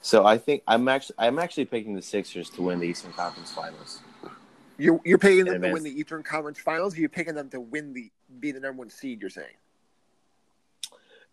so 0.00 0.26
I 0.26 0.38
think 0.38 0.62
I'm 0.66 0.88
actually 0.88 1.16
I'm 1.18 1.38
actually 1.38 1.66
picking 1.66 1.94
the 1.94 2.02
Sixers 2.02 2.50
to 2.50 2.62
win 2.62 2.80
the 2.80 2.86
Eastern 2.88 3.12
Conference 3.12 3.52
Finals. 3.52 4.00
You're 4.76 5.00
you're 5.04 5.18
picking 5.18 5.44
them 5.44 5.62
to 5.62 5.72
win 5.72 5.84
the 5.84 5.98
Eastern 5.98 6.22
Conference 6.22 6.58
Finals. 6.58 6.96
Or 6.96 7.00
you're 7.00 7.08
picking 7.08 7.34
them 7.34 7.50
to 7.50 7.60
win 7.60 7.92
the 7.92 8.10
be 8.40 8.50
the 8.52 8.60
number 8.60 8.80
one 8.80 8.90
seed. 8.90 9.20
You're 9.20 9.30
saying 9.30 9.54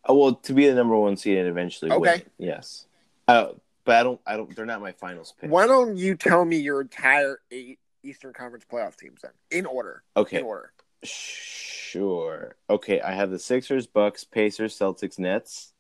Oh, 0.06 0.16
well, 0.16 0.36
to 0.36 0.54
be 0.54 0.68
the 0.68 0.74
number 0.74 0.96
one 0.96 1.16
seed 1.16 1.38
and 1.38 1.48
eventually 1.48 1.92
win. 1.92 2.00
Okay. 2.00 2.16
it, 2.22 2.32
Yes. 2.38 2.86
Uh, 3.28 3.50
but 3.86 3.96
I 3.96 4.04
don't. 4.04 4.22
I 4.26 4.38
don't. 4.38 4.56
They're 4.56 4.66
not 4.66 4.82
my 4.82 4.92
finals 4.92 5.34
pick. 5.40 5.50
Why 5.50 5.68
don't 5.68 5.98
you 5.98 6.16
tell 6.16 6.44
me 6.46 6.58
your 6.58 6.82
entire 6.82 7.40
eight 7.52 7.80
Eastern 8.04 8.34
Conference 8.34 8.66
playoff 8.72 8.96
teams 8.96 9.22
then, 9.22 9.32
in 9.52 9.66
order? 9.66 10.04
Okay. 10.18 10.40
In 10.40 10.44
order. 10.46 10.72
Sure. 11.04 12.56
Okay, 12.70 13.02
I 13.02 13.14
have 13.14 13.32
the 13.32 13.40
Sixers, 13.40 13.88
Bucks, 13.88 14.24
Pacers, 14.24 14.78
Celtics, 14.78 15.18
Nets, 15.18 15.74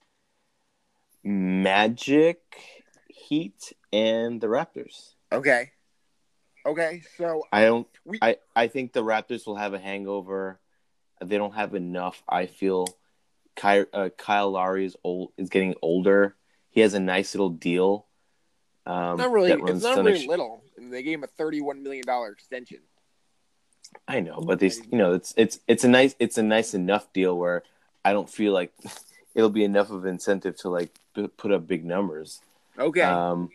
Magic, 1.23 2.39
Heat, 3.07 3.73
and 3.93 4.41
the 4.41 4.47
Raptors. 4.47 5.13
Okay. 5.31 5.71
Okay. 6.65 7.01
So 7.17 7.43
I 7.51 7.65
don't. 7.65 7.87
We- 8.05 8.19
I 8.21 8.37
I 8.55 8.67
think 8.67 8.93
the 8.93 9.03
Raptors 9.03 9.45
will 9.45 9.55
have 9.55 9.73
a 9.73 9.79
hangover. 9.79 10.59
They 11.23 11.37
don't 11.37 11.53
have 11.55 11.75
enough. 11.75 12.23
I 12.27 12.45
feel. 12.47 12.87
Ky, 13.55 13.85
uh, 13.93 14.09
Kyle 14.17 14.51
Lowry 14.51 14.85
is 14.85 14.95
old. 15.03 15.31
Is 15.37 15.49
getting 15.49 15.75
older. 15.81 16.35
He 16.69 16.81
has 16.81 16.93
a 16.93 16.99
nice 16.99 17.33
little 17.35 17.49
deal. 17.49 18.05
Um, 18.85 19.17
not 19.17 19.31
really. 19.31 19.51
It's 19.51 19.83
not 19.83 20.03
really 20.03 20.27
little. 20.27 20.63
They 20.77 21.03
gave 21.03 21.19
him 21.19 21.23
a 21.23 21.27
thirty-one 21.27 21.83
million 21.83 22.05
dollar 22.05 22.31
extension. 22.31 22.79
I 24.07 24.21
know, 24.21 24.39
but 24.41 24.59
they, 24.59 24.71
you 24.91 24.97
know, 24.97 25.13
it's 25.13 25.33
it's 25.37 25.59
it's 25.67 25.83
a 25.83 25.87
nice 25.89 26.15
it's 26.17 26.37
a 26.37 26.43
nice 26.43 26.73
enough 26.73 27.11
deal 27.13 27.37
where 27.37 27.63
I 28.05 28.13
don't 28.13 28.29
feel 28.29 28.53
like 28.53 28.73
it'll 29.35 29.49
be 29.49 29.63
enough 29.63 29.91
of 29.91 30.05
incentive 30.05 30.57
to 30.59 30.69
like 30.69 30.89
put 31.37 31.51
up 31.51 31.67
big 31.67 31.85
numbers. 31.85 32.41
Okay, 32.79 33.01
Um, 33.01 33.49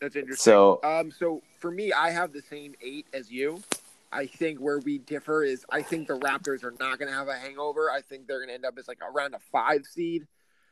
that's 0.00 0.14
interesting. 0.14 0.42
so 0.42 0.80
Um, 0.84 1.10
so 1.10 1.42
for 1.58 1.70
me, 1.70 1.92
I 1.92 2.10
have 2.10 2.32
the 2.32 2.42
same 2.42 2.74
eight 2.80 3.06
as 3.12 3.30
you. 3.30 3.62
I 4.10 4.26
think 4.26 4.58
where 4.58 4.78
we 4.78 4.98
differ 4.98 5.44
is 5.44 5.64
I 5.70 5.82
think 5.82 6.08
the 6.08 6.18
Raptors 6.18 6.64
are 6.64 6.74
not 6.80 6.98
going 6.98 7.10
to 7.10 7.16
have 7.16 7.28
a 7.28 7.34
hangover. 7.34 7.90
I 7.90 8.00
think 8.00 8.26
they're 8.26 8.38
going 8.38 8.48
to 8.48 8.54
end 8.54 8.64
up 8.64 8.78
as 8.78 8.88
like 8.88 9.00
around 9.02 9.34
a 9.34 9.38
five 9.52 9.84
seed. 9.84 10.26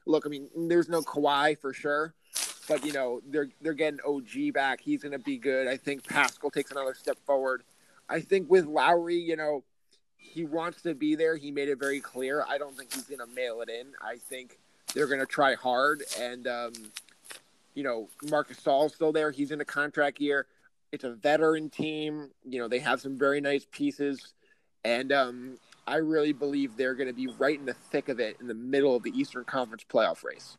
Look, 0.06 0.24
I 0.26 0.28
mean, 0.28 0.48
there's 0.54 0.88
no 0.88 1.02
Kawhi 1.02 1.58
for 1.58 1.72
sure, 1.72 2.14
but 2.68 2.84
you 2.84 2.92
know 2.92 3.20
they're 3.28 3.48
they're 3.60 3.74
getting 3.74 4.00
OG 4.06 4.54
back. 4.54 4.80
He's 4.80 5.02
going 5.02 5.12
to 5.12 5.18
be 5.18 5.36
good. 5.36 5.66
I 5.66 5.76
think 5.76 6.06
Pascal 6.08 6.50
takes 6.50 6.70
another 6.70 6.94
step 6.94 7.18
forward. 7.26 7.62
I 8.08 8.20
think 8.20 8.48
with 8.50 8.66
Lowry, 8.66 9.16
you 9.16 9.36
know, 9.36 9.64
he 10.16 10.44
wants 10.44 10.82
to 10.82 10.94
be 10.94 11.14
there. 11.14 11.36
He 11.36 11.50
made 11.50 11.68
it 11.68 11.78
very 11.78 12.00
clear. 12.00 12.44
I 12.48 12.56
don't 12.56 12.76
think 12.76 12.94
he's 12.94 13.04
going 13.04 13.18
to 13.18 13.26
mail 13.26 13.60
it 13.62 13.68
in. 13.68 13.88
I 14.00 14.16
think 14.16 14.58
they're 14.94 15.08
going 15.08 15.20
to 15.20 15.26
try 15.26 15.54
hard, 15.54 16.04
and 16.18 16.46
um, 16.46 16.72
you 17.74 17.82
know, 17.82 18.08
Marc 18.30 18.48
Gasol's 18.48 18.94
still 18.94 19.12
there. 19.12 19.30
He's 19.30 19.50
in 19.50 19.60
a 19.60 19.64
contract 19.64 20.20
year. 20.20 20.46
It's 20.96 21.04
a 21.04 21.10
veteran 21.10 21.68
team. 21.68 22.30
You 22.48 22.58
know, 22.58 22.68
they 22.68 22.78
have 22.78 23.02
some 23.02 23.18
very 23.18 23.38
nice 23.42 23.66
pieces. 23.70 24.32
And 24.82 25.12
um, 25.12 25.58
I 25.86 25.96
really 25.96 26.32
believe 26.32 26.74
they're 26.74 26.94
going 26.94 27.08
to 27.08 27.12
be 27.12 27.26
right 27.38 27.58
in 27.58 27.66
the 27.66 27.74
thick 27.74 28.08
of 28.08 28.18
it 28.18 28.38
in 28.40 28.46
the 28.46 28.54
middle 28.54 28.96
of 28.96 29.02
the 29.02 29.10
Eastern 29.10 29.44
Conference 29.44 29.84
playoff 29.86 30.24
race. 30.24 30.56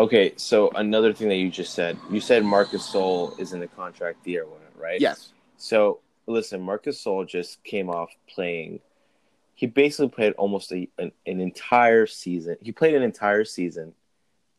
okay, 0.00 0.32
so 0.34 0.68
another 0.70 1.12
thing 1.12 1.28
that 1.28 1.36
you 1.36 1.48
just 1.48 1.74
said, 1.74 1.96
you 2.10 2.20
said 2.20 2.44
Marc 2.44 2.70
Gasol 2.70 3.38
is 3.38 3.52
in 3.52 3.60
the 3.60 3.68
contract 3.68 4.26
year, 4.26 4.46
right? 4.76 5.00
Yes. 5.00 5.32
So 5.58 6.00
listen, 6.26 6.60
Marc 6.60 6.86
Gasol 6.86 7.24
just 7.28 7.62
came 7.62 7.88
off 7.88 8.10
playing. 8.28 8.80
He 9.54 9.68
basically 9.68 10.08
played 10.08 10.32
almost 10.32 10.72
a, 10.72 10.88
an, 10.98 11.12
an 11.24 11.38
entire 11.38 12.08
season. 12.08 12.56
He 12.60 12.72
played 12.72 12.96
an 12.96 13.04
entire 13.04 13.44
season, 13.44 13.94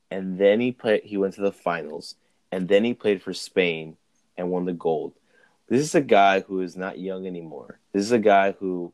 and 0.10 0.40
then 0.40 0.62
he 0.62 0.72
played. 0.72 1.04
He 1.04 1.18
went 1.18 1.34
to 1.34 1.42
the 1.42 1.52
finals, 1.52 2.16
and 2.54 2.70
then 2.70 2.86
he 2.86 2.94
played 2.94 3.22
for 3.22 3.34
Spain 3.34 3.98
and 4.38 4.50
won 4.50 4.66
the 4.66 4.74
gold. 4.74 5.14
This 5.68 5.82
is 5.82 5.96
a 5.96 6.02
guy 6.02 6.42
who 6.42 6.62
is 6.62 6.76
not 6.76 7.00
young 7.00 7.26
anymore. 7.26 7.80
This 7.92 8.04
is 8.04 8.12
a 8.12 8.20
guy 8.20 8.52
who, 8.52 8.94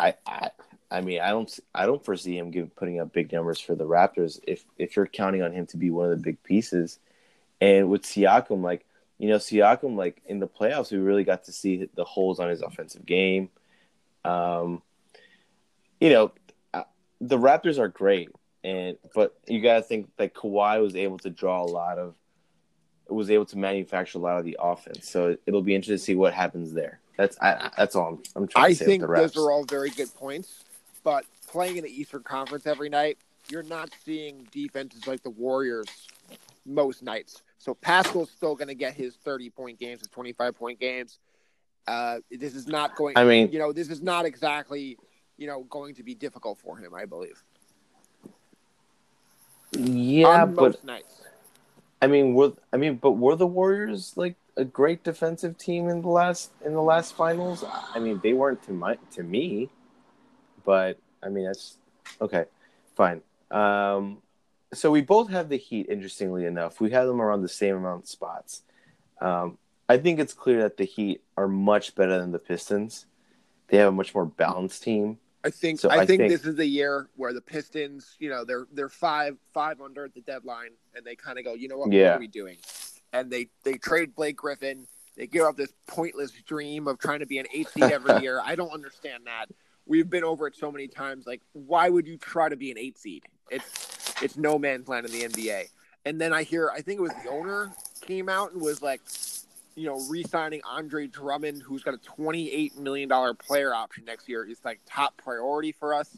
I, 0.00 0.14
I, 0.26 0.50
I 0.90 1.00
mean, 1.00 1.20
I 1.20 1.30
don't, 1.30 1.58
I 1.74 1.86
don't 1.86 2.04
foresee 2.04 2.38
him 2.38 2.50
give, 2.50 2.74
putting 2.76 3.00
up 3.00 3.12
big 3.12 3.32
numbers 3.32 3.60
for 3.60 3.74
the 3.74 3.84
Raptors 3.84 4.40
if 4.46 4.64
if 4.78 4.96
you're 4.96 5.06
counting 5.06 5.42
on 5.42 5.52
him 5.52 5.66
to 5.66 5.76
be 5.76 5.90
one 5.90 6.10
of 6.10 6.10
the 6.10 6.22
big 6.22 6.42
pieces. 6.42 6.98
And 7.60 7.88
with 7.88 8.02
Siakam, 8.02 8.62
like 8.62 8.86
you 9.18 9.28
know, 9.28 9.36
Siakam, 9.36 9.96
like 9.96 10.22
in 10.26 10.40
the 10.40 10.46
playoffs, 10.46 10.92
we 10.92 10.98
really 10.98 11.24
got 11.24 11.44
to 11.44 11.52
see 11.52 11.88
the 11.94 12.04
holes 12.04 12.38
on 12.38 12.50
his 12.50 12.62
offensive 12.62 13.06
game. 13.06 13.48
Um, 14.24 14.82
you 16.00 16.10
know, 16.10 16.32
uh, 16.74 16.84
the 17.20 17.38
Raptors 17.38 17.78
are 17.78 17.88
great, 17.88 18.30
and 18.62 18.98
but 19.14 19.36
you 19.46 19.62
got 19.62 19.76
to 19.76 19.82
think 19.82 20.10
that 20.18 20.34
Kawhi 20.34 20.80
was 20.82 20.96
able 20.96 21.18
to 21.18 21.30
draw 21.30 21.62
a 21.62 21.64
lot 21.64 21.98
of, 21.98 22.14
was 23.08 23.30
able 23.30 23.46
to 23.46 23.58
manufacture 23.58 24.18
a 24.18 24.20
lot 24.20 24.38
of 24.38 24.44
the 24.44 24.56
offense. 24.60 25.08
So 25.08 25.36
it'll 25.46 25.62
be 25.62 25.74
interesting 25.74 25.96
to 25.96 26.02
see 26.02 26.14
what 26.14 26.34
happens 26.34 26.72
there. 26.72 27.00
That's 27.16 27.38
I, 27.40 27.70
that's 27.76 27.96
all 27.96 28.08
I'm, 28.08 28.22
I'm 28.34 28.48
trying 28.48 28.64
I 28.64 28.68
to 28.70 28.74
say. 28.74 28.84
think 28.84 29.02
with 29.02 29.10
the 29.10 29.16
those 29.16 29.36
are 29.36 29.50
all 29.50 29.64
very 29.64 29.90
good 29.90 30.14
points. 30.14 30.64
But 31.02 31.24
playing 31.46 31.76
in 31.76 31.84
the 31.84 31.90
Eastern 31.90 32.22
Conference 32.22 32.66
every 32.66 32.88
night, 32.88 33.18
you're 33.48 33.62
not 33.62 33.90
seeing 34.04 34.46
defenses 34.50 35.06
like 35.06 35.22
the 35.22 35.30
Warriors 35.30 36.08
most 36.64 37.02
nights. 37.02 37.42
So 37.58 37.74
Pascal's 37.74 38.30
still 38.30 38.54
going 38.54 38.68
to 38.68 38.74
get 38.74 38.94
his 38.94 39.14
30 39.16 39.50
point 39.50 39.78
games, 39.78 40.00
his 40.00 40.08
25 40.08 40.56
point 40.56 40.80
games. 40.80 41.18
Uh, 41.86 42.18
this 42.30 42.54
is 42.54 42.66
not 42.66 42.96
going. 42.96 43.16
I 43.16 43.24
mean, 43.24 43.50
you 43.52 43.58
know, 43.58 43.72
this 43.72 43.88
is 43.88 44.02
not 44.02 44.24
exactly, 44.24 44.98
you 45.36 45.46
know, 45.46 45.62
going 45.64 45.94
to 45.94 46.02
be 46.02 46.14
difficult 46.14 46.58
for 46.58 46.76
him. 46.76 46.94
I 46.94 47.04
believe. 47.04 47.42
yeah, 49.72 50.26
on 50.42 50.54
but 50.54 50.62
most 50.62 50.84
nights. 50.84 51.15
I 52.00 52.06
mean, 52.06 52.34
were 52.34 52.52
I 52.72 52.76
mean, 52.76 52.96
but 52.96 53.12
were 53.12 53.36
the 53.36 53.46
Warriors 53.46 54.12
like 54.16 54.36
a 54.56 54.64
great 54.64 55.04
defensive 55.04 55.56
team 55.58 55.88
in 55.88 56.02
the 56.02 56.08
last 56.08 56.50
in 56.64 56.74
the 56.74 56.82
last 56.82 57.14
finals? 57.14 57.64
I 57.94 57.98
mean, 57.98 58.20
they 58.22 58.32
weren't 58.32 58.62
to 58.64 58.72
my 58.72 58.98
to 59.12 59.22
me, 59.22 59.70
but 60.64 60.98
I 61.22 61.28
mean 61.28 61.44
that's 61.46 61.78
okay, 62.20 62.44
fine. 62.94 63.22
Um, 63.50 64.18
so 64.74 64.90
we 64.90 65.00
both 65.00 65.30
have 65.30 65.48
the 65.48 65.56
Heat. 65.56 65.86
Interestingly 65.88 66.44
enough, 66.44 66.80
we 66.80 66.90
have 66.90 67.06
them 67.06 67.20
around 67.22 67.42
the 67.42 67.48
same 67.48 67.76
amount 67.76 68.04
of 68.04 68.08
spots. 68.08 68.62
Um, 69.20 69.58
I 69.88 69.98
think 69.98 70.18
it's 70.18 70.34
clear 70.34 70.62
that 70.62 70.76
the 70.76 70.84
Heat 70.84 71.22
are 71.36 71.48
much 71.48 71.94
better 71.94 72.18
than 72.18 72.32
the 72.32 72.38
Pistons. 72.38 73.06
They 73.68 73.78
have 73.78 73.88
a 73.88 73.92
much 73.92 74.14
more 74.14 74.26
balanced 74.26 74.82
team. 74.82 75.18
I 75.46 75.50
think 75.50 75.80
So 75.80 75.88
I, 75.88 76.00
I 76.00 76.06
think, 76.06 76.20
think- 76.20 76.32
this 76.32 76.44
is 76.44 76.56
the 76.56 76.66
year 76.66 77.08
where 77.16 77.32
the 77.32 77.40
Pistons, 77.40 78.16
you 78.18 78.28
know, 78.28 78.44
they're 78.44 78.66
they're 78.72 78.88
five 78.88 79.36
five 79.54 79.80
under 79.80 80.04
at 80.04 80.14
the 80.14 80.20
deadline, 80.20 80.70
and 80.94 81.04
they 81.04 81.14
kind 81.16 81.38
of 81.38 81.44
go, 81.44 81.54
you 81.54 81.68
know 81.68 81.78
what, 81.78 81.90
what 82.10 82.16
are 82.16 82.20
we 82.20 82.26
doing? 82.28 82.56
And 83.12 83.30
they 83.30 83.48
they 83.64 83.74
trade 83.74 84.14
Blake 84.14 84.36
Griffin. 84.36 84.86
They 85.16 85.26
give 85.26 85.44
up 85.44 85.56
this 85.56 85.72
pointless 85.86 86.30
dream 86.32 86.86
of 86.88 86.98
trying 86.98 87.20
to 87.20 87.26
be 87.26 87.38
an 87.38 87.46
eight 87.54 87.68
seed 87.70 87.84
every 87.84 88.20
year. 88.22 88.40
I 88.44 88.54
don't 88.54 88.72
understand 88.72 89.24
that. 89.26 89.46
We've 89.86 90.10
been 90.10 90.24
over 90.24 90.46
it 90.48 90.56
so 90.56 90.70
many 90.72 90.88
times. 90.88 91.26
Like, 91.26 91.40
why 91.52 91.88
would 91.88 92.06
you 92.06 92.18
try 92.18 92.48
to 92.48 92.56
be 92.56 92.70
an 92.70 92.76
eight 92.78 92.98
seed? 92.98 93.22
It's 93.50 94.12
it's 94.22 94.36
no 94.36 94.58
man's 94.58 94.88
land 94.88 95.06
in 95.06 95.12
the 95.12 95.22
NBA. 95.22 95.68
And 96.04 96.20
then 96.20 96.32
I 96.32 96.42
hear, 96.44 96.70
I 96.72 96.82
think 96.82 96.98
it 96.98 97.02
was 97.02 97.12
the 97.24 97.30
owner 97.30 97.72
came 98.00 98.28
out 98.28 98.52
and 98.52 98.60
was 98.62 98.80
like, 98.82 99.00
you 99.76 99.86
know, 99.86 100.00
re-signing 100.08 100.62
Andre 100.64 101.06
Drummond, 101.06 101.62
who's 101.62 101.82
got 101.82 101.94
a 101.94 101.98
twenty-eight 101.98 102.76
million 102.78 103.08
dollar 103.08 103.34
player 103.34 103.74
option 103.74 104.04
next 104.06 104.28
year, 104.28 104.44
is 104.44 104.58
like 104.64 104.80
top 104.86 105.16
priority 105.18 105.72
for 105.72 105.94
us. 105.94 106.16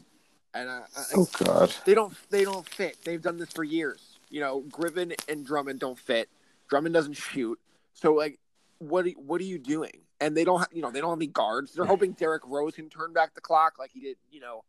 And 0.53 0.67
uh, 0.69 0.81
I- 0.97 1.43
God! 1.43 1.75
they 1.85 1.93
don't 1.93 2.13
they 2.31 2.43
don't 2.43 2.67
fit. 2.67 2.97
They've 3.03 3.21
done 3.21 3.37
this 3.37 3.51
for 3.51 3.63
years. 3.63 4.17
You 4.29 4.39
know, 4.41 4.61
Griffin 4.71 5.13
and 5.27 5.45
Drummond 5.45 5.79
don't 5.79 5.99
fit. 5.99 6.29
Drummond 6.69 6.93
doesn't 6.93 7.13
shoot. 7.13 7.59
So 7.93 8.13
like, 8.13 8.39
what 8.79 9.05
are, 9.05 9.09
what 9.11 9.41
are 9.41 9.45
you 9.45 9.59
doing? 9.59 10.01
And 10.21 10.35
they 10.35 10.43
don't 10.43 10.59
ha- 10.59 10.67
you 10.71 10.81
know 10.81 10.91
they 10.91 11.01
don't 11.01 11.09
have 11.11 11.19
any 11.19 11.27
guards. 11.27 11.73
They're 11.73 11.85
hoping 11.85 12.13
Derrick 12.13 12.43
Rose 12.45 12.75
can 12.75 12.89
turn 12.89 13.13
back 13.13 13.35
the 13.35 13.41
clock 13.41 13.73
like 13.77 13.91
he 13.93 13.99
did. 13.99 14.17
You 14.31 14.39
know, 14.39 14.63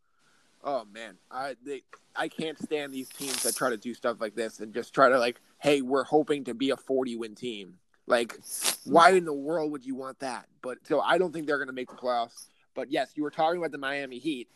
oh 0.63 0.85
man, 0.93 1.15
I 1.31 1.55
they 1.65 1.83
I 2.15 2.27
can't 2.27 2.59
stand 2.61 2.93
these 2.93 3.09
teams 3.09 3.43
that 3.43 3.55
try 3.55 3.69
to 3.69 3.77
do 3.77 3.93
stuff 3.93 4.17
like 4.19 4.35
this 4.35 4.59
and 4.59 4.73
just 4.73 4.93
try 4.93 5.09
to 5.09 5.17
like, 5.17 5.39
hey, 5.59 5.81
we're 5.81 6.03
hoping 6.03 6.43
to 6.45 6.53
be 6.53 6.69
a 6.69 6.77
forty 6.77 7.15
win 7.15 7.35
team. 7.35 7.75
Like, 8.07 8.37
why 8.85 9.11
in 9.11 9.25
the 9.25 9.33
world 9.33 9.71
would 9.71 9.85
you 9.85 9.95
want 9.95 10.19
that? 10.19 10.47
But 10.61 10.79
so 10.87 10.99
I 11.01 11.17
don't 11.17 11.31
think 11.31 11.47
they're 11.47 11.57
going 11.57 11.67
to 11.67 11.73
make 11.73 11.89
the 11.89 11.95
playoffs. 11.95 12.45
But 12.73 12.91
yes, 12.91 13.11
you 13.15 13.23
were 13.23 13.31
talking 13.31 13.59
about 13.59 13.71
the 13.71 13.77
Miami 13.77 14.17
Heat, 14.17 14.47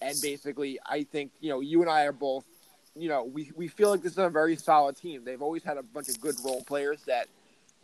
and 0.00 0.16
basically, 0.22 0.78
I 0.86 1.04
think 1.04 1.32
you 1.40 1.50
know 1.50 1.60
you 1.60 1.80
and 1.82 1.90
I 1.90 2.04
are 2.04 2.12
both, 2.12 2.44
you 2.94 3.08
know, 3.08 3.24
we 3.24 3.50
we 3.56 3.68
feel 3.68 3.90
like 3.90 4.02
this 4.02 4.12
is 4.12 4.18
a 4.18 4.28
very 4.28 4.56
solid 4.56 4.96
team. 4.96 5.24
They've 5.24 5.40
always 5.42 5.62
had 5.62 5.76
a 5.78 5.82
bunch 5.82 6.08
of 6.08 6.20
good 6.20 6.36
role 6.44 6.62
players 6.62 7.02
that 7.06 7.28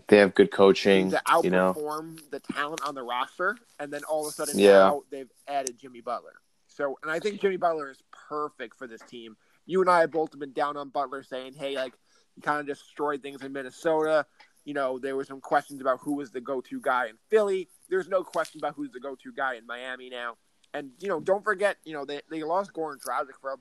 They 0.08 0.18
have 0.18 0.34
good 0.34 0.50
coaching. 0.50 1.10
to 1.10 1.20
You 1.42 1.50
know, 1.50 1.72
outperform 1.74 2.30
the 2.30 2.40
talent 2.40 2.80
on 2.86 2.94
the 2.94 3.02
roster, 3.02 3.56
and 3.78 3.92
then 3.92 4.02
all 4.04 4.26
of 4.26 4.30
a 4.30 4.34
sudden 4.34 4.58
Yeah. 4.58 4.96
they've 5.10 5.30
added 5.48 5.78
Jimmy 5.78 6.00
Butler. 6.00 6.34
So, 6.68 6.98
and 7.02 7.10
I 7.10 7.18
think 7.18 7.40
Jimmy 7.40 7.56
Butler 7.56 7.90
is 7.90 8.02
perfect 8.28 8.76
for 8.76 8.86
this 8.86 9.02
team. 9.02 9.36
You 9.66 9.80
and 9.80 9.90
I 9.90 10.00
have 10.00 10.10
both 10.10 10.38
been 10.38 10.52
down 10.52 10.76
on 10.76 10.88
Butler, 10.90 11.22
saying, 11.22 11.54
"Hey, 11.54 11.76
like 11.76 11.94
he 12.34 12.40
kind 12.40 12.60
of 12.60 12.66
destroyed 12.66 13.22
things 13.22 13.42
in 13.42 13.52
Minnesota." 13.52 14.26
You 14.64 14.74
know, 14.74 14.98
there 14.98 15.16
were 15.16 15.24
some 15.24 15.40
questions 15.40 15.80
about 15.80 16.00
who 16.00 16.14
was 16.14 16.30
the 16.30 16.40
go-to 16.40 16.80
guy 16.80 17.06
in 17.06 17.16
Philly. 17.28 17.68
There's 17.88 18.08
no 18.08 18.22
question 18.22 18.60
about 18.60 18.74
who's 18.74 18.90
the 18.90 19.00
go-to 19.00 19.32
guy 19.32 19.54
in 19.54 19.66
Miami 19.66 20.10
now. 20.10 20.36
And 20.72 20.90
you 21.00 21.08
know, 21.08 21.20
don't 21.20 21.42
forget, 21.42 21.78
you 21.84 21.92
know, 21.92 22.04
they 22.04 22.20
they 22.30 22.42
lost 22.42 22.72
Goran 22.72 23.02
Dragic 23.02 23.40
for 23.40 23.52
a 23.52 23.56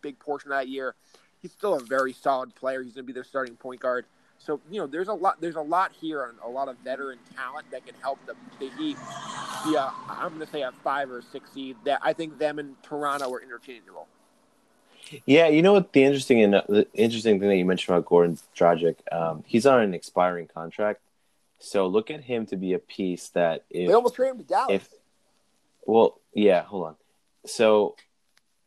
big 0.00 0.18
portion 0.18 0.52
of 0.52 0.58
that 0.58 0.68
year. 0.68 0.94
He's 1.40 1.52
still 1.52 1.74
a 1.74 1.80
very 1.80 2.12
solid 2.12 2.54
player. 2.54 2.82
He's 2.82 2.94
going 2.94 3.04
to 3.04 3.06
be 3.06 3.12
their 3.12 3.24
starting 3.24 3.56
point 3.56 3.80
guard. 3.80 4.06
So 4.38 4.60
you 4.70 4.80
know, 4.80 4.86
there's 4.86 5.08
a 5.08 5.14
lot. 5.14 5.40
There's 5.40 5.56
a 5.56 5.62
lot 5.62 5.92
here, 5.92 6.24
and 6.24 6.38
a 6.44 6.48
lot 6.48 6.68
of 6.68 6.76
veteran 6.78 7.18
talent 7.36 7.70
that 7.70 7.86
can 7.86 7.94
help 8.00 8.18
the, 8.26 8.34
the 8.58 8.70
Heat. 8.76 8.96
Yeah, 9.68 9.90
I'm 10.08 10.34
going 10.34 10.40
to 10.40 10.52
say 10.52 10.62
a 10.62 10.72
five 10.82 11.10
or 11.10 11.22
six 11.22 11.52
seed. 11.52 11.76
That 11.84 12.00
I 12.02 12.12
think 12.12 12.38
them 12.38 12.58
and 12.58 12.80
Toronto 12.82 13.32
are 13.32 13.40
interchangeable. 13.40 14.08
Yeah, 15.26 15.48
you 15.48 15.62
know 15.62 15.72
what? 15.72 15.92
The 15.92 16.04
interesting 16.04 16.42
and 16.42 16.54
the 16.54 16.86
interesting 16.94 17.38
thing 17.38 17.48
that 17.48 17.56
you 17.56 17.64
mentioned 17.64 17.96
about 17.96 18.08
Goran 18.08 18.40
Dragic, 18.56 18.96
um, 19.12 19.44
he's 19.46 19.66
on 19.66 19.80
an 19.80 19.94
expiring 19.94 20.46
contract, 20.46 21.00
so 21.58 21.86
look 21.86 22.10
at 22.10 22.22
him 22.22 22.46
to 22.46 22.56
be 22.56 22.72
a 22.72 22.78
piece 22.78 23.28
that 23.30 23.64
if 23.70 23.88
they 23.88 23.94
almost 23.94 24.14
traded 24.14 24.36
him 24.36 24.42
to 24.42 24.48
Dallas. 24.48 24.74
if 24.74 24.88
well, 25.86 26.20
yeah, 26.34 26.62
hold 26.62 26.86
on. 26.86 26.96
So 27.46 27.96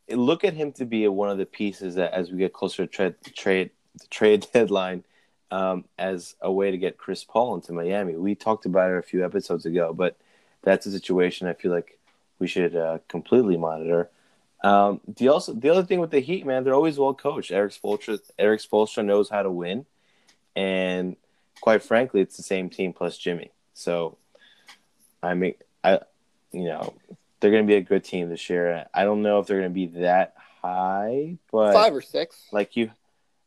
look 0.08 0.44
at 0.44 0.54
him 0.54 0.72
to 0.72 0.84
be 0.84 1.04
a, 1.04 1.12
one 1.12 1.30
of 1.30 1.38
the 1.38 1.46
pieces 1.46 1.96
that, 1.96 2.12
as 2.12 2.30
we 2.30 2.38
get 2.38 2.52
closer 2.52 2.86
to 2.86 2.92
trade 2.92 3.14
trade 3.34 3.70
the 3.98 4.06
trade 4.08 4.46
deadline, 4.52 5.04
um, 5.50 5.84
as 5.98 6.34
a 6.40 6.50
way 6.50 6.70
to 6.70 6.78
get 6.78 6.98
Chris 6.98 7.24
Paul 7.24 7.54
into 7.54 7.72
Miami. 7.72 8.16
We 8.16 8.34
talked 8.34 8.66
about 8.66 8.90
it 8.90 8.98
a 8.98 9.02
few 9.02 9.24
episodes 9.24 9.66
ago, 9.66 9.92
but 9.92 10.16
that's 10.62 10.86
a 10.86 10.90
situation 10.90 11.48
I 11.48 11.54
feel 11.54 11.72
like 11.72 11.98
we 12.38 12.46
should 12.46 12.76
uh, 12.76 12.98
completely 13.08 13.56
monitor. 13.56 14.10
Um, 14.62 15.00
the 15.06 15.28
also 15.28 15.52
the 15.52 15.68
other 15.68 15.84
thing 15.84 16.00
with 16.00 16.10
the 16.10 16.20
Heat, 16.20 16.46
man, 16.46 16.64
they're 16.64 16.74
always 16.74 16.98
well 16.98 17.14
coached. 17.14 17.50
Erik 17.50 17.72
Spoelstra, 17.72 18.18
Erik 18.38 18.60
Spoelstra 18.60 19.04
knows 19.04 19.28
how 19.28 19.42
to 19.42 19.50
win, 19.50 19.86
and 20.54 21.16
quite 21.60 21.82
frankly, 21.82 22.20
it's 22.20 22.36
the 22.36 22.42
same 22.42 22.70
team 22.70 22.92
plus 22.92 23.18
Jimmy. 23.18 23.50
So, 23.74 24.16
I 25.22 25.34
mean, 25.34 25.54
I, 25.84 26.00
you 26.52 26.64
know, 26.64 26.94
they're 27.40 27.50
going 27.50 27.64
to 27.64 27.68
be 27.68 27.76
a 27.76 27.82
good 27.82 28.04
team 28.04 28.28
this 28.28 28.48
year. 28.48 28.86
I 28.94 29.04
don't 29.04 29.22
know 29.22 29.38
if 29.40 29.46
they're 29.46 29.60
going 29.60 29.70
to 29.70 29.74
be 29.74 30.00
that 30.00 30.34
high, 30.62 31.36
but 31.52 31.72
five 31.72 31.94
or 31.94 32.02
six, 32.02 32.46
like 32.52 32.76
you, 32.76 32.90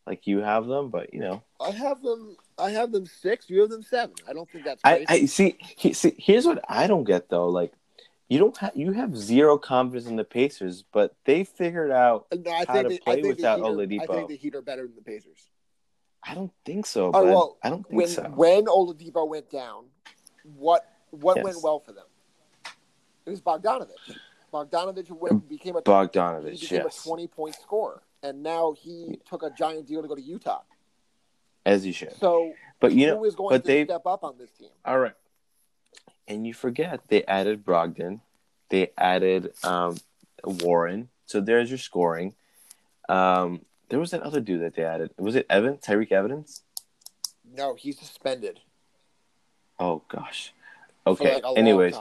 like 0.05 0.27
you 0.27 0.39
have 0.39 0.67
them. 0.67 0.89
But 0.89 1.13
you 1.13 1.19
know, 1.21 1.43
I 1.59 1.71
have 1.71 2.01
them. 2.01 2.37
I 2.57 2.71
have 2.71 2.91
them 2.91 3.05
six. 3.05 3.49
You 3.49 3.61
have 3.61 3.69
them 3.69 3.83
seven. 3.83 4.15
I 4.27 4.33
don't 4.33 4.49
think 4.49 4.65
that's. 4.65 4.81
I, 4.83 5.05
I 5.07 5.25
see, 5.25 5.57
he, 5.59 5.93
see. 5.93 6.13
Here's 6.17 6.45
what 6.45 6.63
I 6.69 6.87
don't 6.87 7.03
get 7.03 7.29
though. 7.29 7.49
Like, 7.49 7.73
you 8.29 8.37
don't 8.39 8.55
have 8.57 8.71
you 8.75 8.91
have 8.93 9.17
zero 9.17 9.57
confidence 9.57 10.07
in 10.07 10.15
the 10.15 10.23
Pacers, 10.23 10.83
but 10.91 11.15
they 11.25 11.43
figured 11.43 11.91
out 11.91 12.27
uh, 12.31 12.37
no, 12.43 12.51
I 12.51 12.65
how 12.65 12.73
think 12.75 12.83
to 12.83 12.89
they, 12.89 12.99
play 12.99 13.13
I 13.17 13.21
think 13.21 13.37
without 13.37 13.57
the 13.57 13.63
Heat 13.63 13.69
are, 13.69 13.75
Oladipo. 13.75 14.01
I 14.01 14.15
think 14.15 14.29
the 14.29 14.35
Heat 14.37 14.55
are 14.55 14.61
better 14.61 14.83
than 14.83 14.95
the 14.95 15.01
Pacers. 15.01 15.49
I 16.23 16.35
don't 16.35 16.51
think 16.65 16.85
so. 16.85 17.11
Oh, 17.13 17.23
well, 17.23 17.57
I 17.63 17.69
don't 17.69 17.87
think 17.87 17.97
when 18.01 18.07
so. 18.09 18.23
when 18.35 18.65
Oladipo 18.65 19.27
went 19.27 19.49
down, 19.49 19.85
what 20.43 20.85
what 21.11 21.37
Yes. 21.37 21.43
went 21.45 21.61
well 21.63 21.79
for 21.79 21.91
them? 21.91 22.05
It 23.25 23.31
was 23.31 23.41
Bogdanovic. 23.41 24.17
Bogdanovic 24.53 25.09
went, 25.11 25.33
um, 25.35 25.39
became 25.47 25.75
a 25.75 25.79
he 25.79 25.83
Bogdanovic, 25.83 26.59
became 26.61 26.81
yes, 26.83 26.99
a 26.99 27.07
twenty 27.07 27.27
point 27.27 27.55
scorer, 27.55 28.01
and 28.23 28.43
now 28.43 28.73
he 28.73 29.19
took 29.27 29.43
a 29.43 29.49
giant 29.51 29.87
deal 29.87 30.01
to 30.01 30.07
go 30.07 30.15
to 30.15 30.21
Utah. 30.21 30.61
as 31.65 31.83
he 31.83 31.91
should. 31.91 32.13
So 32.19 32.53
But 32.79 32.93
you 32.93 33.07
know, 33.07 33.17
who 33.17 33.25
is 33.25 33.35
going 33.35 33.53
but 33.53 33.63
to 33.63 33.67
they 33.67 33.85
step 33.85 34.05
up 34.05 34.23
on 34.23 34.37
this 34.37 34.51
team? 34.51 34.69
all 34.85 34.99
right. 34.99 35.13
And 36.29 36.47
you 36.47 36.53
forget 36.53 37.01
they 37.09 37.25
added 37.25 37.65
Brogdon, 37.65 38.21
they 38.69 38.91
added 38.97 39.51
um, 39.63 39.97
Warren. 40.43 41.09
So 41.25 41.41
there's 41.41 41.69
your 41.69 41.79
scoring. 41.79 42.35
Um, 43.09 43.65
there 43.89 43.99
was 43.99 44.11
that 44.11 44.21
other 44.21 44.39
dude 44.39 44.61
that 44.61 44.75
they 44.75 44.83
added. 44.83 45.09
Was 45.17 45.35
it 45.35 45.47
Evan? 45.49 45.77
Tyreke 45.77 46.11
Evans? 46.11 46.61
No, 47.55 47.73
he's 47.75 47.99
suspended. 47.99 48.59
Oh 49.79 50.03
gosh. 50.07 50.53
Okay. 51.07 51.41
like, 51.41 51.57
anyways, 51.57 51.95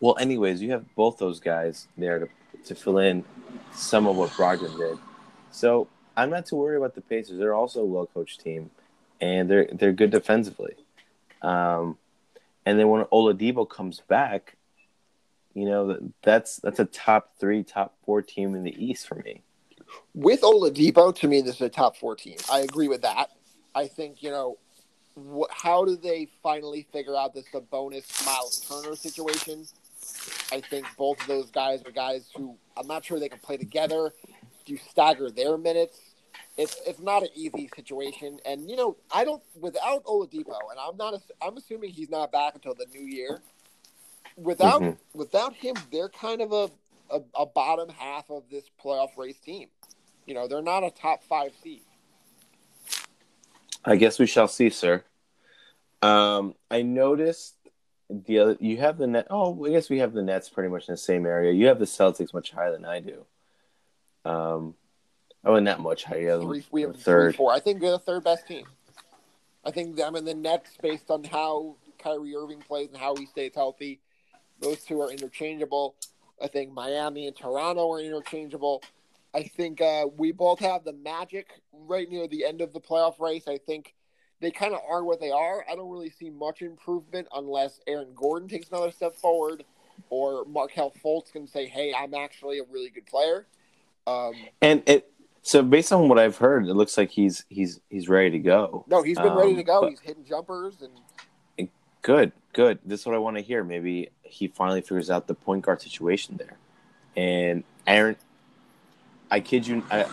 well, 0.00 0.16
anyways, 0.20 0.60
you 0.60 0.70
have 0.72 0.84
both 0.94 1.18
those 1.18 1.40
guys 1.40 1.88
there 1.96 2.18
to 2.18 2.28
to 2.66 2.74
fill 2.74 2.98
in 2.98 3.24
some 3.72 4.06
of 4.06 4.16
what 4.16 4.30
Brogdon 4.30 4.76
did. 4.76 4.98
So 5.50 5.88
I'm 6.16 6.30
not 6.30 6.46
too 6.46 6.56
worried 6.56 6.78
about 6.78 6.94
the 6.94 7.00
Pacers. 7.00 7.38
They're 7.38 7.54
also 7.54 7.80
a 7.80 7.86
well 7.86 8.06
coached 8.06 8.40
team, 8.40 8.70
and 9.20 9.48
they're 9.50 9.68
they're 9.72 9.92
good 9.92 10.10
defensively. 10.10 10.74
Um, 11.40 11.96
and 12.68 12.78
then 12.78 12.90
when 12.90 13.02
Oladipo 13.06 13.66
comes 13.66 14.02
back, 14.08 14.58
you 15.54 15.64
know 15.64 15.98
that's 16.22 16.56
that's 16.56 16.78
a 16.78 16.84
top 16.84 17.32
three, 17.40 17.62
top 17.64 17.96
four 18.04 18.20
team 18.20 18.54
in 18.54 18.62
the 18.62 18.76
East 18.76 19.08
for 19.08 19.14
me. 19.14 19.40
with 20.12 20.42
Oladipo, 20.42 21.14
to 21.14 21.28
me, 21.28 21.40
this 21.40 21.54
is 21.54 21.62
a 21.62 21.70
top 21.70 21.96
four 21.96 22.14
team. 22.14 22.36
I 22.52 22.60
agree 22.60 22.88
with 22.88 23.00
that. 23.02 23.30
I 23.74 23.86
think 23.86 24.22
you 24.22 24.30
know, 24.30 24.58
wh- 25.16 25.50
how 25.50 25.86
do 25.86 25.96
they 25.96 26.28
finally 26.42 26.86
figure 26.92 27.16
out 27.16 27.32
this 27.32 27.46
Sabonis 27.54 28.26
Miles 28.26 28.60
Turner 28.68 28.94
situation? 28.96 29.66
I 30.52 30.60
think 30.60 30.84
both 30.98 31.18
of 31.22 31.26
those 31.26 31.50
guys 31.50 31.82
are 31.86 31.90
guys 31.90 32.28
who 32.36 32.54
I'm 32.76 32.86
not 32.86 33.02
sure 33.02 33.18
they 33.18 33.30
can 33.30 33.38
play 33.38 33.56
together. 33.56 34.12
Do 34.66 34.72
you 34.74 34.78
stagger 34.90 35.30
their 35.30 35.56
minutes? 35.56 35.98
It's 36.58 36.76
it's 36.84 37.00
not 37.00 37.22
an 37.22 37.28
easy 37.36 37.70
situation, 37.74 38.40
and 38.44 38.68
you 38.68 38.76
know 38.76 38.96
I 39.12 39.24
don't 39.24 39.42
without 39.58 40.02
Oladipo, 40.04 40.58
and 40.70 40.78
I'm 40.80 40.96
not 40.96 41.22
I'm 41.40 41.56
assuming 41.56 41.90
he's 41.90 42.10
not 42.10 42.32
back 42.32 42.56
until 42.56 42.74
the 42.74 42.86
new 42.92 43.06
year. 43.06 43.40
Without 44.36 44.82
Mhm. 44.82 44.98
without 45.14 45.54
him, 45.54 45.76
they're 45.92 46.08
kind 46.08 46.40
of 46.42 46.52
a, 46.52 46.70
a 47.10 47.22
a 47.34 47.46
bottom 47.46 47.88
half 47.88 48.28
of 48.28 48.42
this 48.50 48.64
playoff 48.82 49.16
race 49.16 49.38
team. 49.38 49.68
You 50.26 50.34
know, 50.34 50.48
they're 50.48 50.60
not 50.60 50.82
a 50.82 50.90
top 50.90 51.22
five 51.22 51.52
seed. 51.62 51.82
I 53.84 53.94
guess 53.94 54.18
we 54.18 54.26
shall 54.26 54.48
see, 54.48 54.68
sir. 54.68 55.04
Um, 56.02 56.54
I 56.70 56.82
noticed 56.82 57.54
the 58.10 58.40
other. 58.40 58.56
You 58.60 58.78
have 58.78 58.98
the 58.98 59.06
net. 59.06 59.28
Oh, 59.30 59.64
I 59.64 59.70
guess 59.70 59.88
we 59.88 59.98
have 59.98 60.12
the 60.12 60.22
Nets 60.22 60.48
pretty 60.48 60.70
much 60.70 60.88
in 60.88 60.92
the 60.94 60.98
same 60.98 61.24
area. 61.24 61.52
You 61.52 61.68
have 61.68 61.78
the 61.78 61.84
Celtics 61.84 62.34
much 62.34 62.50
higher 62.50 62.72
than 62.72 62.84
I 62.84 62.98
do. 62.98 63.26
Um, 64.24 64.74
oh, 65.48 65.58
not 65.58 65.80
much 65.80 66.04
higher. 66.04 66.40
Three, 66.40 66.64
we 66.70 66.82
have 66.82 66.96
third. 66.96 67.34
three, 67.34 67.36
four. 67.36 67.52
I 67.52 67.60
think 67.60 67.80
they're 67.80 67.90
the 67.90 67.98
third 67.98 68.24
best 68.24 68.46
team. 68.46 68.66
I 69.64 69.70
think 69.70 69.96
them 69.96 70.14
and 70.14 70.26
the 70.26 70.34
Nets, 70.34 70.70
based 70.80 71.10
on 71.10 71.24
how 71.24 71.76
Kyrie 71.98 72.36
Irving 72.36 72.60
plays 72.60 72.88
and 72.88 72.96
how 72.96 73.16
he 73.16 73.26
stays 73.26 73.52
healthy, 73.54 74.00
those 74.60 74.84
two 74.84 75.00
are 75.00 75.10
interchangeable. 75.10 75.94
I 76.42 76.46
think 76.46 76.72
Miami 76.72 77.26
and 77.26 77.36
Toronto 77.36 77.90
are 77.92 78.00
interchangeable. 78.00 78.82
I 79.34 79.42
think 79.42 79.80
uh, 79.80 80.06
we 80.16 80.32
both 80.32 80.60
have 80.60 80.84
the 80.84 80.92
Magic 80.92 81.48
right 81.72 82.08
near 82.08 82.28
the 82.28 82.44
end 82.44 82.60
of 82.60 82.72
the 82.72 82.80
playoff 82.80 83.20
race. 83.20 83.48
I 83.48 83.58
think 83.58 83.94
they 84.40 84.50
kind 84.50 84.72
of 84.72 84.80
are 84.88 85.04
what 85.04 85.20
they 85.20 85.30
are. 85.30 85.64
I 85.70 85.74
don't 85.74 85.90
really 85.90 86.10
see 86.10 86.30
much 86.30 86.62
improvement 86.62 87.26
unless 87.34 87.80
Aaron 87.86 88.14
Gordon 88.14 88.48
takes 88.48 88.68
another 88.68 88.92
step 88.92 89.16
forward 89.16 89.64
or 90.10 90.44
Markelle 90.44 90.92
Fultz 91.04 91.32
can 91.32 91.46
say, 91.46 91.66
"Hey, 91.66 91.92
I'm 91.92 92.14
actually 92.14 92.60
a 92.60 92.64
really 92.70 92.90
good 92.90 93.06
player." 93.06 93.46
Um, 94.06 94.34
And 94.62 94.82
it. 94.86 95.12
So 95.42 95.62
based 95.62 95.92
on 95.92 96.08
what 96.08 96.18
I've 96.18 96.36
heard, 96.36 96.66
it 96.66 96.74
looks 96.74 96.96
like 96.98 97.10
he's 97.10 97.44
he's 97.48 97.80
he's 97.88 98.08
ready 98.08 98.30
to 98.30 98.38
go. 98.38 98.84
no, 98.88 99.02
he's 99.02 99.18
been 99.18 99.32
ready 99.34 99.50
Um, 99.52 99.56
to 99.56 99.62
go. 99.62 99.80
but- 99.82 99.90
He's 99.90 100.00
hitting 100.00 100.24
jumpers 100.24 100.82
and 100.82 100.90
Good, 102.00 102.30
good. 102.52 102.78
This 102.86 103.00
is 103.00 103.06
what 103.06 103.16
I 103.16 103.18
want 103.18 103.36
to 103.38 103.42
hear. 103.42 103.64
Maybe 103.64 104.10
he 104.22 104.46
finally 104.46 104.80
figures 104.80 105.10
out 105.10 105.26
the 105.26 105.34
point 105.34 105.64
guard 105.64 105.82
situation 105.82 106.36
there. 106.36 106.56
And 107.16 107.64
Aaron, 107.88 108.16
I 109.32 109.40
kid 109.40 109.66
you, 109.66 109.82
I, 109.90 110.06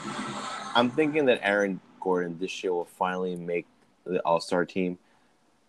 I'm 0.76 0.90
thinking 0.90 1.26
that 1.26 1.40
Aaron 1.44 1.80
Gordon 2.02 2.38
this 2.40 2.64
year 2.64 2.74
will 2.74 2.86
finally 2.86 3.36
make 3.36 3.68
the 4.04 4.20
All 4.26 4.42
Star 4.42 4.66
team. 4.66 4.98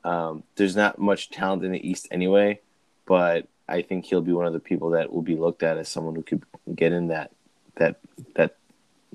Um, 0.05 0.43
there's 0.57 0.75
not 0.75 0.99
much 0.99 1.31
talent 1.31 1.63
in 1.65 1.73
the 1.73 1.87
East 1.89 2.09
anyway, 2.11 2.61
but 3.05 3.47
I 3.69 3.83
think 3.83 4.07
he'll 4.07 4.23
be 4.23 4.33
one 4.33 4.47
of 4.47 4.55
the 4.55 4.59
people 4.59 4.91
that 4.91 5.13
will 5.13 5.23
be 5.23 5.37
looked 5.37 5.63
at 5.63 5.77
as 5.77 5.89
someone 5.89 6.15
who 6.15 6.23
could 6.23 6.45
get 6.75 6.93
in 6.93 7.09
that 7.09 7.31
that 7.77 8.01
that 8.37 8.57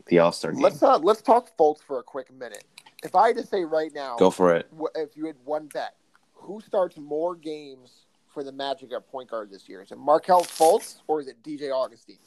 the 0.07 0.19
All 0.19 0.31
Star 0.31 0.51
game. 0.51 0.61
Let's 0.61 0.81
uh, 0.83 0.97
let's 0.99 1.21
talk 1.21 1.55
Fultz 1.57 1.81
for 1.81 1.99
a 1.99 2.03
quick 2.03 2.31
minute. 2.33 2.63
If 3.03 3.15
I 3.15 3.27
had 3.27 3.37
to 3.37 3.45
say 3.45 3.63
right 3.63 3.91
now, 3.93 4.15
Go 4.17 4.29
for 4.29 4.55
it. 4.55 4.67
if 4.95 5.17
you 5.17 5.25
had 5.25 5.35
one 5.43 5.67
bet, 5.67 5.95
who 6.33 6.61
starts 6.61 6.97
more 6.97 7.35
games 7.35 8.05
for 8.27 8.43
the 8.43 8.51
Magic 8.51 8.91
at 8.93 9.07
point 9.09 9.29
guard 9.29 9.49
this 9.49 9.67
year? 9.67 9.81
Is 9.81 9.91
it 9.91 9.97
Markelle 9.97 10.43
Fultz 10.43 11.01
or 11.07 11.19
is 11.19 11.27
it 11.27 11.41
DJ 11.43 11.71
Augustin? 11.71 12.17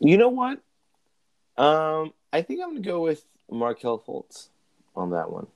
You 0.00 0.18
know 0.18 0.28
what? 0.28 0.60
Um, 1.56 2.12
I 2.32 2.42
think 2.42 2.60
I'm 2.62 2.70
gonna 2.70 2.80
go 2.80 3.00
with 3.00 3.24
Markelle 3.50 3.98
Fultz 3.98 4.48
on 4.96 5.10
that 5.10 5.30
one. 5.30 5.46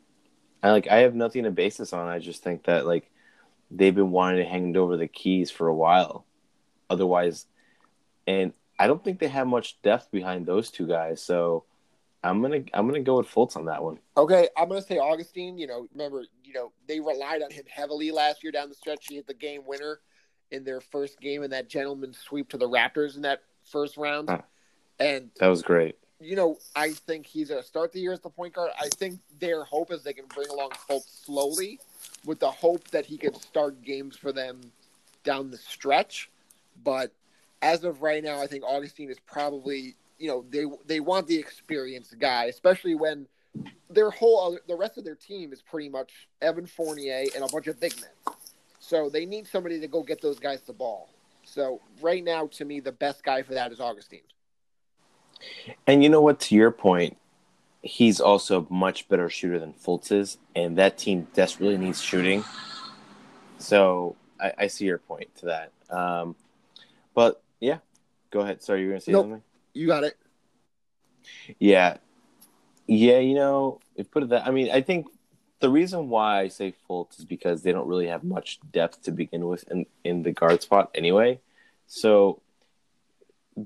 I 0.62 0.70
like. 0.70 0.88
I 0.88 0.98
have 0.98 1.14
nothing 1.14 1.44
to 1.44 1.50
base 1.50 1.76
this 1.76 1.92
on. 1.92 2.08
I 2.08 2.18
just 2.18 2.42
think 2.42 2.64
that 2.64 2.86
like 2.86 3.10
they've 3.70 3.94
been 3.94 4.10
wanting 4.10 4.42
to 4.42 4.48
hand 4.48 4.76
over 4.76 4.96
the 4.96 5.08
keys 5.08 5.50
for 5.50 5.68
a 5.68 5.74
while. 5.74 6.24
Otherwise, 6.90 7.46
and 8.26 8.52
I 8.78 8.86
don't 8.86 9.02
think 9.02 9.18
they 9.18 9.28
have 9.28 9.46
much 9.46 9.80
depth 9.82 10.10
behind 10.10 10.46
those 10.46 10.70
two 10.70 10.86
guys. 10.86 11.22
So 11.22 11.64
I'm 12.22 12.42
gonna 12.42 12.62
I'm 12.74 12.86
gonna 12.86 13.00
go 13.00 13.16
with 13.18 13.26
Fultz 13.28 13.56
on 13.56 13.66
that 13.66 13.82
one. 13.82 13.98
Okay, 14.16 14.48
I'm 14.56 14.68
going 14.68 14.80
to 14.80 14.86
say 14.86 14.98
Augustin. 14.98 15.58
You 15.58 15.66
know, 15.66 15.86
remember, 15.92 16.24
you 16.44 16.52
know, 16.52 16.72
they 16.86 17.00
relied 17.00 17.42
on 17.42 17.50
him 17.50 17.64
heavily 17.68 18.10
last 18.10 18.42
year 18.42 18.52
down 18.52 18.68
the 18.68 18.74
stretch. 18.74 19.06
He 19.08 19.16
hit 19.16 19.26
the 19.26 19.34
game 19.34 19.62
winner 19.66 20.00
in 20.50 20.64
their 20.64 20.80
first 20.80 21.20
game 21.20 21.42
in 21.42 21.50
that 21.50 21.68
gentleman's 21.68 22.18
sweep 22.18 22.48
to 22.50 22.56
the 22.58 22.68
Raptors 22.68 23.16
in 23.16 23.22
that 23.22 23.42
first 23.64 23.96
round. 23.96 24.28
Huh. 24.30 24.40
And 24.98 25.30
That 25.38 25.48
was 25.48 25.62
great. 25.62 25.96
you 26.20 26.34
know, 26.34 26.58
I 26.74 26.90
think 26.92 27.26
he's 27.26 27.48
to 27.48 27.62
start 27.62 27.92
the 27.92 28.00
year 28.00 28.12
as 28.12 28.20
the 28.20 28.30
point 28.30 28.54
guard. 28.54 28.70
I 28.80 28.88
think 28.88 29.20
their 29.38 29.62
hope 29.62 29.92
is 29.92 30.02
they 30.02 30.12
can 30.12 30.24
bring 30.34 30.48
along 30.48 30.70
Fultz 30.88 31.24
slowly 31.24 31.78
with 32.24 32.40
the 32.40 32.50
hope 32.50 32.88
that 32.88 33.06
he 33.06 33.16
can 33.18 33.34
start 33.34 33.80
games 33.82 34.16
for 34.16 34.32
them 34.32 34.60
down 35.22 35.50
the 35.50 35.58
stretch. 35.58 36.30
But 36.82 37.12
as 37.62 37.84
of 37.84 38.02
right 38.02 38.22
now, 38.22 38.40
I 38.40 38.46
think 38.46 38.64
Augustin 38.64 39.10
is 39.10 39.18
probably, 39.26 39.96
you 40.18 40.28
know, 40.28 40.44
they 40.50 40.64
they 40.86 41.00
want 41.00 41.26
the 41.26 41.36
experienced 41.38 42.18
guy, 42.18 42.44
especially 42.44 42.94
when 42.94 43.26
their 43.90 44.10
whole 44.10 44.46
other, 44.46 44.60
the 44.68 44.76
rest 44.76 44.98
of 44.98 45.04
their 45.04 45.14
team 45.14 45.52
is 45.52 45.62
pretty 45.62 45.88
much 45.88 46.28
Evan 46.42 46.66
Fournier 46.66 47.24
and 47.34 47.44
a 47.44 47.48
bunch 47.48 47.66
of 47.66 47.80
big 47.80 47.94
men. 48.00 48.34
So 48.80 49.08
they 49.08 49.26
need 49.26 49.46
somebody 49.46 49.80
to 49.80 49.88
go 49.88 50.02
get 50.02 50.20
those 50.20 50.38
guys 50.38 50.62
the 50.62 50.72
ball. 50.72 51.10
So 51.44 51.80
right 52.00 52.22
now, 52.22 52.46
to 52.48 52.64
me, 52.64 52.80
the 52.80 52.92
best 52.92 53.24
guy 53.24 53.42
for 53.42 53.54
that 53.54 53.72
is 53.72 53.80
Augustin. 53.80 54.20
And 55.86 56.02
you 56.02 56.08
know 56.08 56.20
what? 56.20 56.40
To 56.40 56.54
your 56.54 56.70
point, 56.70 57.16
he's 57.82 58.20
also 58.20 58.66
a 58.68 58.72
much 58.72 59.08
better 59.08 59.30
shooter 59.30 59.58
than 59.58 59.72
Fultz 59.72 60.12
is, 60.12 60.38
and 60.54 60.76
that 60.78 60.98
team 60.98 61.26
desperately 61.34 61.78
needs 61.78 62.02
shooting. 62.02 62.44
So 63.58 64.16
I, 64.40 64.52
I 64.58 64.66
see 64.66 64.84
your 64.84 64.98
point 64.98 65.34
to 65.36 65.46
that. 65.46 65.72
Um, 65.90 66.36
but 67.14 67.42
yeah, 67.60 67.78
go 68.30 68.40
ahead. 68.40 68.62
Sorry, 68.62 68.80
you 68.82 68.86
were 68.86 68.92
gonna 68.94 69.00
say 69.00 69.12
Nope. 69.12 69.24
something. 69.24 69.42
You 69.74 69.86
got 69.86 70.04
it. 70.04 70.16
Yeah, 71.58 71.98
yeah. 72.86 73.18
You 73.18 73.34
know, 73.34 73.80
if 73.96 74.10
put 74.10 74.22
it 74.22 74.28
that. 74.30 74.46
I 74.46 74.50
mean, 74.50 74.70
I 74.70 74.80
think 74.80 75.06
the 75.60 75.68
reason 75.68 76.08
why 76.08 76.40
I 76.40 76.48
say 76.48 76.74
Fultz 76.88 77.18
is 77.18 77.24
because 77.24 77.62
they 77.62 77.72
don't 77.72 77.88
really 77.88 78.06
have 78.06 78.24
much 78.24 78.60
depth 78.72 79.02
to 79.02 79.10
begin 79.12 79.46
with 79.46 79.64
in 79.70 79.86
in 80.04 80.22
the 80.22 80.32
guard 80.32 80.62
spot 80.62 80.90
anyway. 80.94 81.40
So 81.86 82.40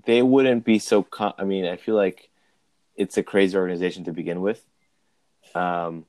they 0.07 0.22
wouldn't 0.22 0.64
be 0.64 0.78
so. 0.78 1.02
Con- 1.02 1.35
I 1.38 1.44
mean, 1.44 1.66
I 1.66 1.76
feel 1.76 1.94
like 1.96 2.31
it's 2.96 3.16
a 3.16 3.22
crazy 3.22 3.57
organization 3.57 4.05
to 4.05 4.12
begin 4.12 4.40
with. 4.40 4.64
Um. 5.55 6.07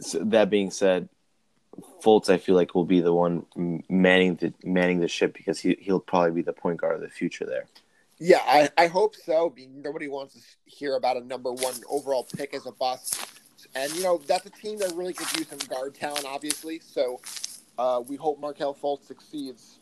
So 0.00 0.20
that 0.24 0.48
being 0.48 0.70
said, 0.70 1.08
Fultz, 2.02 2.28
I 2.28 2.38
feel 2.38 2.54
like 2.54 2.74
will 2.74 2.84
be 2.84 3.00
the 3.00 3.12
one 3.12 3.46
manning 3.88 4.36
the 4.36 4.52
manning 4.64 5.00
the 5.00 5.08
ship 5.08 5.34
because 5.34 5.60
he 5.60 5.76
he'll 5.80 6.00
probably 6.00 6.32
be 6.32 6.42
the 6.42 6.52
point 6.52 6.80
guard 6.80 6.96
of 6.96 7.00
the 7.00 7.08
future 7.08 7.46
there. 7.46 7.66
Yeah, 8.22 8.40
I, 8.44 8.68
I 8.76 8.86
hope 8.88 9.16
so. 9.16 9.54
Nobody 9.74 10.06
wants 10.06 10.34
to 10.34 10.40
hear 10.66 10.96
about 10.96 11.16
a 11.16 11.20
number 11.20 11.50
one 11.52 11.74
overall 11.88 12.28
pick 12.36 12.52
as 12.52 12.66
a 12.66 12.72
bust. 12.72 13.26
And, 13.74 13.90
you 13.94 14.02
know, 14.02 14.20
that's 14.26 14.44
a 14.44 14.50
team 14.50 14.78
that 14.78 14.92
really 14.94 15.14
could 15.14 15.34
use 15.38 15.48
some 15.48 15.58
guard 15.58 15.94
talent, 15.94 16.26
obviously. 16.26 16.80
So 16.80 17.20
uh, 17.78 18.02
we 18.06 18.16
hope 18.16 18.38
Markelle 18.38 18.74
Fultz 18.74 19.06
succeeds. 19.06 19.78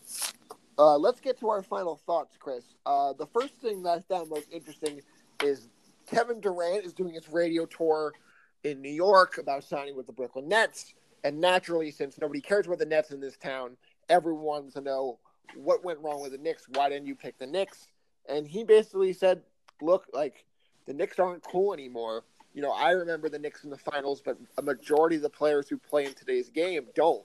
Uh, 0.79 0.97
let's 0.97 1.21
get 1.21 1.41
to 1.41 1.49
our 1.49 1.65
final 1.65 1.97
thoughts, 2.07 2.37
Chris. 2.39 2.65
Uh, 2.87 3.13
the 3.13 3.27
first 3.27 3.55
thing 3.55 3.83
that 3.83 3.91
I 3.91 4.01
found 4.03 4.31
most 4.31 4.47
interesting 4.53 5.01
is 5.43 5.69
Kevin 6.07 6.41
Durant 6.41 6.85
is 6.85 6.93
doing 6.93 7.15
his 7.15 7.29
radio 7.29 7.67
tour 7.67 8.13
in 8.63 8.81
New 8.81 8.93
York 8.93 9.39
about 9.39 9.65
signing 9.65 9.97
with 9.97 10.07
the 10.07 10.13
Brooklyn 10.13 10.49
Nets. 10.49 10.95
And 11.25 11.41
naturally, 11.41 11.91
since 11.91 12.19
nobody 12.19 12.41
cares 12.41 12.67
about 12.67 12.79
the 12.79 12.87
Nets 12.87 13.11
in 13.11 13.21
this 13.21 13.37
town, 13.37 13.77
everyone 14.09 14.45
wants 14.45 14.75
to 14.75 14.81
know 14.81 15.19
what 15.57 15.85
went 15.85 15.99
wrong 16.01 16.23
with 16.23 16.33
the 16.33 16.39
Knicks. 16.39 16.65
Why 16.75 16.89
didn't 16.89 17.07
you 17.07 17.15
pick 17.15 17.39
the 17.39 17.47
Knicks? 17.47 17.89
And 18.29 18.47
he 18.47 18.65
basically 18.65 19.13
said, 19.13 19.43
look, 19.81 20.07
like 20.13 20.45
the 20.87 20.95
Knicks 20.95 21.19
aren't 21.19 21.43
cool 21.43 21.73
anymore. 21.73 22.25
You 22.55 22.63
know, 22.63 22.73
I 22.73 22.91
remember 22.91 23.29
the 23.29 23.39
Knicks 23.39 23.65
in 23.65 23.71
the 23.71 23.79
finals, 23.79 24.23
but 24.25 24.39
a 24.57 24.63
majority 24.63 25.17
of 25.17 25.23
the 25.23 25.31
players 25.31 25.69
who 25.69 25.79
play 25.79 26.07
in 26.07 26.15
today's 26.15 26.49
game 26.49 26.87
don't. 26.95 27.25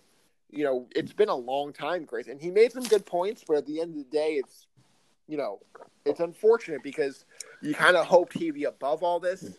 You 0.49 0.63
know, 0.63 0.87
it's 0.95 1.13
been 1.13 1.29
a 1.29 1.35
long 1.35 1.73
time, 1.73 2.05
Grace. 2.05 2.27
And 2.27 2.39
he 2.39 2.51
made 2.51 2.71
some 2.71 2.83
good 2.83 3.05
points, 3.05 3.43
but 3.47 3.57
at 3.57 3.65
the 3.65 3.81
end 3.81 3.91
of 3.91 3.97
the 3.97 4.17
day, 4.17 4.33
it's, 4.33 4.67
you 5.27 5.37
know, 5.37 5.59
it's 6.05 6.19
unfortunate 6.19 6.83
because 6.83 7.25
you 7.61 7.73
kind 7.73 7.95
of 7.95 8.05
hoped 8.05 8.33
he'd 8.33 8.51
be 8.51 8.65
above 8.65 9.01
all 9.01 9.19
this 9.19 9.57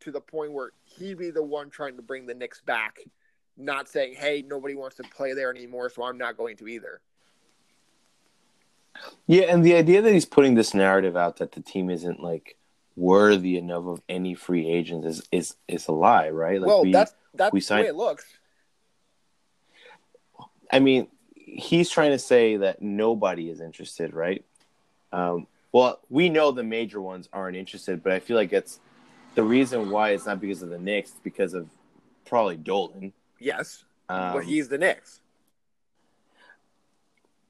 to 0.00 0.10
the 0.10 0.20
point 0.20 0.52
where 0.52 0.72
he'd 0.84 1.18
be 1.18 1.30
the 1.30 1.42
one 1.42 1.70
trying 1.70 1.96
to 1.96 2.02
bring 2.02 2.26
the 2.26 2.34
Knicks 2.34 2.60
back, 2.62 2.98
not 3.56 3.88
saying, 3.88 4.14
hey, 4.14 4.44
nobody 4.46 4.74
wants 4.74 4.96
to 4.96 5.02
play 5.04 5.32
there 5.32 5.50
anymore, 5.50 5.88
so 5.90 6.02
I'm 6.02 6.18
not 6.18 6.36
going 6.36 6.56
to 6.58 6.68
either. 6.68 7.00
Yeah, 9.26 9.44
and 9.44 9.64
the 9.64 9.74
idea 9.74 10.02
that 10.02 10.12
he's 10.12 10.24
putting 10.24 10.54
this 10.54 10.74
narrative 10.74 11.16
out 11.16 11.38
that 11.38 11.52
the 11.52 11.60
team 11.60 11.90
isn't 11.90 12.20
like 12.20 12.56
worthy 12.96 13.56
enough 13.56 13.86
of 13.86 14.02
any 14.08 14.34
free 14.34 14.68
agents 14.68 15.06
is 15.06 15.28
is 15.32 15.56
is 15.66 15.88
a 15.88 15.92
lie, 15.92 16.30
right? 16.30 16.60
Like 16.60 16.68
well, 16.68 16.82
we, 16.82 16.92
that's 16.92 17.14
that's 17.34 17.52
we 17.52 17.60
the 17.60 17.64
signed- 17.64 17.82
way 17.84 17.88
it 17.88 17.96
looks. 17.96 18.24
I 20.70 20.80
mean, 20.80 21.08
he's 21.34 21.90
trying 21.90 22.10
to 22.10 22.18
say 22.18 22.56
that 22.56 22.82
nobody 22.82 23.50
is 23.50 23.60
interested, 23.60 24.14
right? 24.14 24.44
Um, 25.12 25.46
well, 25.72 26.00
we 26.08 26.28
know 26.28 26.50
the 26.50 26.64
major 26.64 27.00
ones 27.00 27.28
aren't 27.32 27.56
interested, 27.56 28.02
but 28.02 28.12
I 28.12 28.20
feel 28.20 28.36
like 28.36 28.52
it's 28.52 28.80
the 29.34 29.42
reason 29.42 29.90
why 29.90 30.10
it's 30.10 30.26
not 30.26 30.40
because 30.40 30.62
of 30.62 30.70
the 30.70 30.78
Knicks, 30.78 31.10
it's 31.10 31.20
because 31.20 31.54
of 31.54 31.68
probably 32.24 32.56
Dolan. 32.56 33.12
Yes, 33.38 33.84
Um, 34.08 34.32
but 34.34 34.44
he's 34.44 34.68
the 34.68 34.78
Knicks. 34.78 35.20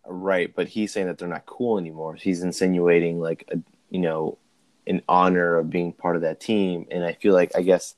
Right, 0.06 0.54
but 0.54 0.68
he's 0.68 0.92
saying 0.92 1.06
that 1.06 1.18
they're 1.18 1.28
not 1.28 1.46
cool 1.46 1.78
anymore. 1.78 2.14
He's 2.14 2.42
insinuating 2.42 3.20
like 3.20 3.48
a 3.50 3.58
you 3.90 4.00
know 4.00 4.38
an 4.86 5.02
honor 5.08 5.56
of 5.56 5.70
being 5.70 5.92
part 5.92 6.16
of 6.16 6.22
that 6.22 6.40
team, 6.40 6.86
and 6.90 7.04
I 7.04 7.14
feel 7.14 7.32
like 7.32 7.52
I 7.56 7.62
guess 7.62 7.94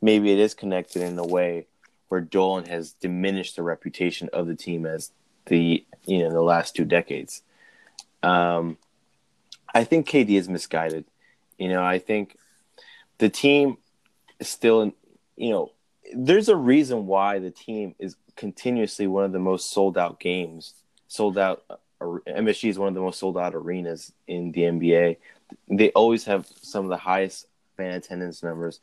maybe 0.00 0.32
it 0.32 0.38
is 0.38 0.54
connected 0.54 1.02
in 1.02 1.18
a 1.18 1.26
way 1.26 1.66
where 2.08 2.20
Dolan 2.20 2.64
has 2.66 2.92
diminished 2.92 3.56
the 3.56 3.62
reputation 3.62 4.30
of 4.32 4.46
the 4.46 4.54
team 4.54 4.86
as 4.86 5.12
the 5.46 5.84
you 6.06 6.18
know 6.20 6.30
the 6.30 6.42
last 6.42 6.74
two 6.74 6.84
decades. 6.84 7.42
Um, 8.22 8.78
I 9.72 9.84
think 9.84 10.08
KD 10.08 10.30
is 10.30 10.48
misguided. 10.48 11.04
You 11.58 11.68
know, 11.68 11.82
I 11.82 11.98
think 11.98 12.36
the 13.18 13.28
team 13.28 13.76
is 14.38 14.48
still 14.48 14.92
you 15.36 15.50
know 15.50 15.72
there's 16.14 16.48
a 16.48 16.56
reason 16.56 17.06
why 17.06 17.38
the 17.38 17.50
team 17.50 17.94
is 17.98 18.16
continuously 18.36 19.06
one 19.06 19.24
of 19.24 19.32
the 19.32 19.38
most 19.38 19.70
sold 19.70 19.98
out 19.98 20.20
games 20.20 20.74
sold 21.10 21.36
out. 21.36 21.64
Uh, 21.68 21.76
MSG 22.26 22.70
is 22.70 22.78
one 22.78 22.88
of 22.88 22.94
the 22.94 23.00
most 23.00 23.18
sold 23.18 23.36
out 23.36 23.54
arenas 23.54 24.12
in 24.26 24.52
the 24.52 24.62
NBA. 24.62 25.16
They 25.68 25.90
always 25.90 26.24
have 26.24 26.46
some 26.62 26.84
of 26.84 26.88
the 26.88 26.96
highest 26.96 27.46
fan 27.76 27.92
attendance 27.92 28.42
numbers. 28.42 28.80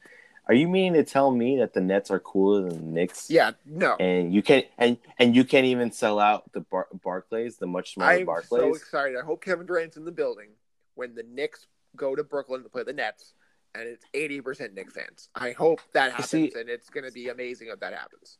Are 0.48 0.54
you 0.54 0.68
meaning 0.68 0.94
to 0.94 1.04
tell 1.04 1.32
me 1.32 1.58
that 1.58 1.74
the 1.74 1.82
Nets 1.82 2.10
are 2.12 2.20
cooler 2.20 2.70
than 2.70 2.78
the 2.78 2.92
Knicks? 2.92 3.30
Yeah, 3.30 3.52
no. 3.66 3.96
And 4.00 4.34
you 4.34 4.42
can't 4.42 4.66
and 4.78 4.98
and 5.20 5.36
you 5.36 5.44
can't 5.44 5.66
even 5.66 5.92
sell 5.92 6.20
out 6.20 6.52
the 6.54 6.62
Bar- 6.62 6.88
Barclays, 7.04 7.58
the 7.58 7.68
much 7.68 7.96
smaller 7.96 8.24
Barclays? 8.24 8.63
I'm 8.63 8.74
so 8.74 8.76
excited. 8.76 9.18
I 9.18 9.26
hope 9.26 9.44
Kevin 9.44 9.66
Durant's 9.66 9.98
in 9.98 10.06
the 10.06 10.12
building 10.12 10.50
when 10.96 11.16
the 11.16 11.24
Knicks 11.24 11.68
go 11.96 12.16
to 12.16 12.24
Brooklyn 12.24 12.63
to 12.63 12.70
play 12.70 12.84
the 12.84 12.94
Nets, 12.94 13.34
and 13.78 13.88
it's 13.88 14.06
80% 14.13 14.74
Knicks 14.74 14.94
fans. 14.94 15.30
I 15.36 15.52
hope 15.52 15.80
that 15.94 16.12
happens, 16.12 16.30
See- 16.30 16.52
and 16.56 16.70
it's 16.70 16.90
going 16.90 17.06
to 17.06 17.12
be 17.12 17.30
amazing 17.30 17.70
if 17.72 17.80
that 17.80 17.94
happens. 17.94 18.38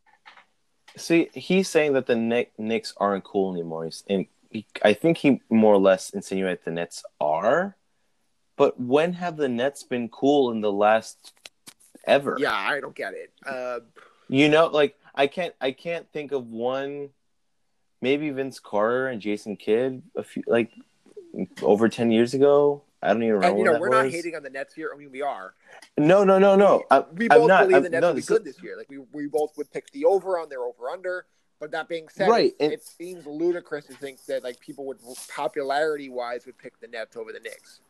See, 0.96 1.30
he's 1.34 1.70
saying 1.70 1.94
that 1.94 2.08
the 2.08 2.16
Knick- 2.16 2.54
Knicks 2.58 2.94
aren't 2.98 3.24
cool 3.24 3.54
anymore, 3.54 3.84
He's- 3.86 4.04
and 4.10 4.26
he, 4.50 4.66
I 4.84 4.94
think 4.94 5.18
he 5.18 5.42
more 5.50 5.74
or 5.74 5.80
less 5.80 6.10
insinuated 6.10 6.60
the 6.66 6.72
Nets 6.72 7.04
are. 7.20 7.76
But 8.56 8.80
when 8.80 9.14
have 9.14 9.38
the 9.38 9.50
Nets 9.50 9.84
been 9.84 10.10
cool 10.10 10.50
in 10.52 10.62
the 10.62 10.72
last 10.72 11.34
ever? 12.06 12.38
Yeah, 12.40 12.54
I 12.56 12.80
don't 12.80 12.96
get 12.96 13.14
it. 13.14 13.32
Uh, 13.46 13.82
You 14.30 14.50
know, 14.50 14.68
like 14.68 14.96
I 15.14 15.28
can't 15.28 15.54
I 15.62 15.72
can't 15.72 16.12
think 16.12 16.32
of 16.32 16.48
one 16.48 17.10
maybe 18.02 18.30
Vince 18.32 18.60
Carter 18.60 19.08
and 19.10 19.22
Jason 19.22 19.56
Kidd 19.58 20.02
a 20.16 20.24
few 20.24 20.44
like 20.48 20.72
over 21.62 21.88
10 21.90 22.10
years 22.12 22.34
ago. 22.34 22.82
I 23.02 23.10
don't 23.14 23.22
even 23.24 23.36
remember. 23.36 23.48
and, 23.50 23.60
you 23.60 23.64
know, 23.74 23.80
we're 23.80 23.90
not 23.90 24.10
hating 24.10 24.36
on 24.36 24.42
the 24.44 24.50
Nets 24.50 24.74
here. 24.74 24.92
I 24.94 24.98
mean, 24.98 25.12
we 25.12 25.22
are. 25.22 25.54
No, 25.98 26.24
no, 26.24 26.40
no, 26.40 26.56
no. 26.56 26.84
I, 26.90 27.04
We 27.14 27.28
both 27.28 27.48
not. 27.48 27.62
believe 27.64 27.76
I'm- 27.76 27.84
the 27.84 27.90
Nets 27.90 28.02
no, 28.02 28.08
will 28.08 28.14
be 28.16 28.20
this- 28.22 28.28
good 28.30 28.44
this 28.44 28.62
year. 28.64 28.76
Like, 28.76 28.90
we, 28.90 28.98
we 29.14 29.28
both 29.28 29.56
would 29.58 29.72
pick 29.72 29.92
the 29.92 30.06
over 30.06 30.40
on 30.40 30.50
their 30.50 30.62
over 30.64 30.90
under. 30.90 31.26
But 31.60 31.72
that 31.72 31.88
being 31.90 32.08
said, 32.10 32.28
Right, 32.30 32.54
it, 32.60 32.64
and- 32.64 32.74
it 32.74 32.84
seems 32.84 33.26
ludicrous 33.26 33.86
to 33.86 33.94
think 33.94 34.24
that 34.26 34.44
like 34.44 34.60
people 34.60 34.86
would 34.88 35.00
popularity 35.34 36.10
wise 36.10 36.46
would 36.46 36.58
pick 36.58 36.80
the 36.80 36.88
Nets 36.88 37.16
over 37.18 37.32
the 37.32 37.40
Knicks. 37.40 37.82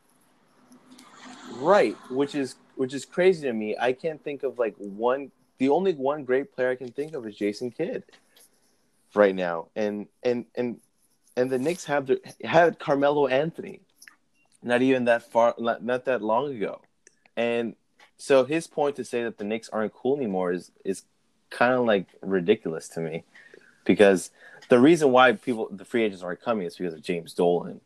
Right, 1.56 1.96
which 2.10 2.36
is 2.36 2.56
which 2.76 2.93
is 2.93 3.04
crazy 3.06 3.48
to 3.48 3.54
me. 3.54 3.76
I 3.80 3.93
can't 3.93 4.24
think 4.24 4.43
of 4.43 4.60
like 4.60 4.76
one. 4.78 5.32
The 5.58 5.70
only 5.70 5.93
one 5.93 6.24
great 6.24 6.54
player 6.54 6.70
I 6.70 6.76
can 6.76 6.91
think 6.91 7.13
of 7.15 7.26
is 7.28 7.36
Jason 7.36 7.72
Kidd 7.72 8.04
right 9.15 9.34
now, 9.36 9.67
and 9.76 10.08
and 10.24 10.46
and 10.56 10.80
and 11.36 11.50
the 11.50 11.58
Knicks 11.58 11.84
have 11.86 12.08
their, 12.08 12.17
had 12.43 12.80
Carmelo 12.80 13.28
Anthony, 13.28 13.82
not 14.63 14.82
even 14.82 15.06
that 15.06 15.24
far, 15.24 15.56
not, 15.58 15.84
not 15.84 16.06
that 16.06 16.22
long 16.22 16.56
ago, 16.56 16.82
and 17.36 17.76
so 18.17 18.46
his 18.46 18.67
point 18.67 18.96
to 18.96 19.06
say 19.06 19.24
that 19.24 19.38
the 19.38 19.43
Knicks 19.43 19.70
aren't 19.70 19.93
cool 19.93 20.15
anymore 20.17 20.52
is 20.52 20.72
is 20.84 21.04
kind 21.50 21.74
of 21.74 21.86
like 21.86 22.08
ridiculous 22.22 22.88
to 22.89 23.00
me, 23.00 23.24
because 23.86 24.32
the 24.70 24.80
reason 24.80 25.12
why 25.12 25.32
people 25.34 25.70
the 25.72 25.86
free 25.86 26.04
agents 26.04 26.24
aren't 26.24 26.41
coming 26.41 26.65
is 26.65 26.76
because 26.76 26.93
of 26.93 27.02
James 27.02 27.34
Dolan, 27.34 27.82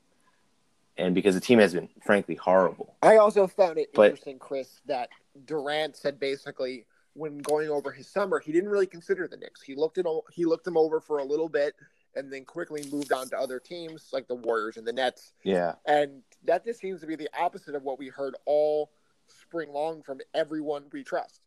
and 0.98 1.14
because 1.14 1.36
the 1.36 1.42
team 1.42 1.60
has 1.60 1.74
been 1.74 1.90
frankly 2.06 2.36
horrible. 2.36 2.96
I 3.02 3.18
also 3.18 3.48
found 3.48 3.78
it 3.78 3.94
But- 3.94 4.12
interesting, 4.12 4.40
Chris, 4.40 4.82
that 4.86 5.10
Durant 5.46 5.96
said 5.98 6.20
basically 6.20 6.86
when 7.14 7.40
going 7.40 7.70
over 7.70 7.92
his 7.92 8.08
summer, 8.08 8.40
he 8.40 8.54
didn't 8.54 8.70
really 8.70 8.88
consider 8.88 9.28
the 9.28 9.36
Knicks. 9.36 9.62
He 9.62 9.76
looked 9.76 9.98
at 9.98 10.06
he 10.32 10.46
looked 10.46 10.64
them 10.64 10.78
over 10.78 11.02
for 11.02 11.20
a 11.20 11.26
little 11.26 11.50
bit, 11.50 11.76
and 12.16 12.32
then 12.32 12.46
quickly 12.46 12.86
moved 12.92 13.12
on 13.12 13.28
to 13.30 13.38
other 13.38 13.60
teams 13.60 14.10
like 14.14 14.28
the 14.30 14.36
Warriors 14.36 14.78
and 14.78 14.88
the 14.88 14.94
Nets. 14.94 15.34
Yeah. 15.44 15.76
And 15.86 16.22
that 16.46 16.66
just 16.66 16.80
seems 16.80 17.02
to 17.02 17.08
be 17.08 17.16
the 17.16 17.30
opposite 17.40 17.76
of 17.76 17.84
what 17.84 18.00
we 18.00 18.08
heard 18.08 18.36
all 18.46 18.92
spring 19.28 19.72
long 19.72 20.02
from 20.02 20.20
everyone 20.34 20.86
we 20.92 21.04
trust. 21.04 21.42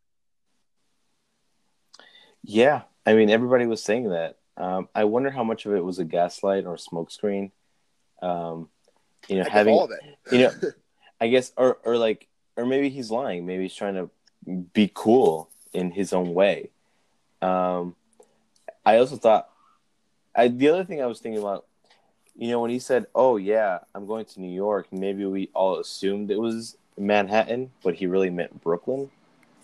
Yeah, 2.42 2.82
I 3.06 3.14
mean, 3.14 3.30
everybody 3.30 3.66
was 3.66 3.82
saying 3.82 4.10
that. 4.10 4.38
Um, 4.56 4.88
I 4.94 5.04
wonder 5.04 5.30
how 5.30 5.44
much 5.44 5.66
of 5.66 5.74
it 5.74 5.84
was 5.84 5.98
a 5.98 6.04
gaslight 6.04 6.64
or 6.64 6.74
a 6.74 6.78
smokescreen. 6.78 7.50
Um, 8.22 8.68
you 9.28 9.38
know, 9.38 9.44
having 9.48 9.74
all 9.74 9.84
of 9.84 9.90
it. 9.90 10.32
you 10.32 10.38
know, 10.38 10.52
I 11.20 11.28
guess, 11.28 11.52
or 11.56 11.78
or 11.84 11.96
like, 11.96 12.28
or 12.56 12.66
maybe 12.66 12.90
he's 12.90 13.10
lying. 13.10 13.46
Maybe 13.46 13.64
he's 13.64 13.74
trying 13.74 13.94
to 13.94 14.10
be 14.72 14.90
cool 14.92 15.50
in 15.72 15.90
his 15.90 16.12
own 16.12 16.34
way. 16.34 16.70
Um, 17.42 17.96
I 18.84 18.98
also 18.98 19.16
thought, 19.16 19.48
I 20.34 20.48
the 20.48 20.68
other 20.68 20.84
thing 20.84 21.02
I 21.02 21.06
was 21.06 21.20
thinking 21.20 21.40
about, 21.40 21.66
you 22.36 22.50
know, 22.50 22.60
when 22.60 22.70
he 22.70 22.78
said, 22.78 23.06
"Oh 23.14 23.36
yeah, 23.36 23.80
I'm 23.94 24.06
going 24.06 24.24
to 24.26 24.40
New 24.40 24.52
York," 24.52 24.88
maybe 24.92 25.24
we 25.24 25.50
all 25.54 25.78
assumed 25.78 26.30
it 26.30 26.40
was 26.40 26.76
Manhattan, 26.98 27.70
but 27.82 27.94
he 27.94 28.06
really 28.06 28.30
meant 28.30 28.62
Brooklyn. 28.62 29.10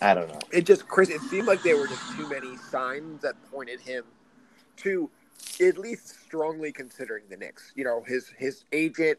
I 0.00 0.14
don't 0.14 0.28
know. 0.28 0.38
It 0.52 0.66
just 0.66 0.86
Chris. 0.88 1.10
It 1.10 1.20
seemed 1.22 1.46
like 1.46 1.62
there 1.62 1.76
were 1.76 1.88
just 1.88 2.16
too 2.16 2.28
many 2.28 2.56
signs 2.56 3.22
that 3.22 3.34
pointed 3.50 3.80
him 3.80 4.04
to 4.78 5.10
at 5.60 5.78
least 5.78 6.22
strongly 6.24 6.72
considering 6.72 7.24
the 7.28 7.36
Knicks. 7.36 7.72
You 7.74 7.84
know, 7.84 8.02
his 8.06 8.28
his 8.38 8.64
agent 8.72 9.18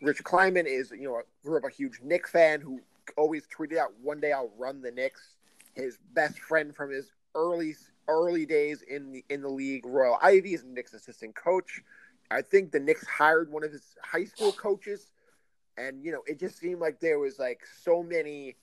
Rich 0.00 0.24
Kleiman 0.24 0.66
is 0.66 0.90
you 0.90 1.04
know 1.04 1.22
grew 1.44 1.58
up 1.58 1.64
a 1.64 1.70
huge 1.70 2.00
Knicks 2.02 2.30
fan 2.30 2.60
who 2.60 2.80
always 3.16 3.46
tweeted 3.46 3.78
out, 3.78 3.92
"One 4.00 4.20
day 4.20 4.32
I'll 4.32 4.52
run 4.56 4.80
the 4.80 4.90
Knicks." 4.90 5.36
His 5.74 5.98
best 6.12 6.38
friend 6.38 6.74
from 6.74 6.90
his 6.90 7.10
early 7.34 7.74
early 8.08 8.46
days 8.46 8.82
in 8.82 9.12
the 9.12 9.24
in 9.28 9.42
the 9.42 9.48
league, 9.48 9.86
Royal 9.86 10.18
Ivey, 10.22 10.54
is 10.54 10.64
Knicks 10.64 10.92
assistant 10.92 11.34
coach. 11.34 11.82
I 12.32 12.42
think 12.42 12.72
the 12.72 12.80
Knicks 12.80 13.06
hired 13.06 13.50
one 13.52 13.64
of 13.64 13.72
his 13.72 13.96
high 14.02 14.24
school 14.24 14.52
coaches, 14.52 15.12
and 15.76 16.04
you 16.04 16.12
know 16.12 16.22
it 16.26 16.40
just 16.40 16.58
seemed 16.58 16.80
like 16.80 17.00
there 17.00 17.18
was 17.18 17.38
like 17.38 17.60
so 17.82 18.02
many, 18.02 18.56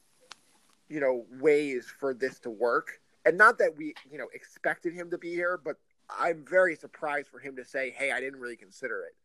you 0.90 1.00
know, 1.00 1.26
ways 1.40 1.88
for 2.00 2.14
this 2.14 2.40
to 2.40 2.50
work, 2.50 3.00
and 3.26 3.38
not 3.38 3.58
that 3.60 3.78
we 3.78 3.94
you 4.12 4.18
know 4.18 4.28
expected 4.34 4.94
him 4.94 5.10
to 5.12 5.18
be 5.18 5.30
here, 5.30 5.60
but 5.64 5.76
I'm 6.10 6.44
very 6.50 6.76
surprised 6.76 7.30
for 7.30 7.40
him 7.40 7.56
to 7.58 7.66
say, 7.66 7.92
"Hey, 7.92 8.12
I 8.12 8.20
didn't 8.20 8.40
really 8.40 8.58
consider 8.58 9.04
it." 9.04 9.16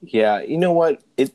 Yeah, 0.00 0.40
you 0.40 0.58
know 0.58 0.72
what? 0.72 1.02
It 1.16 1.32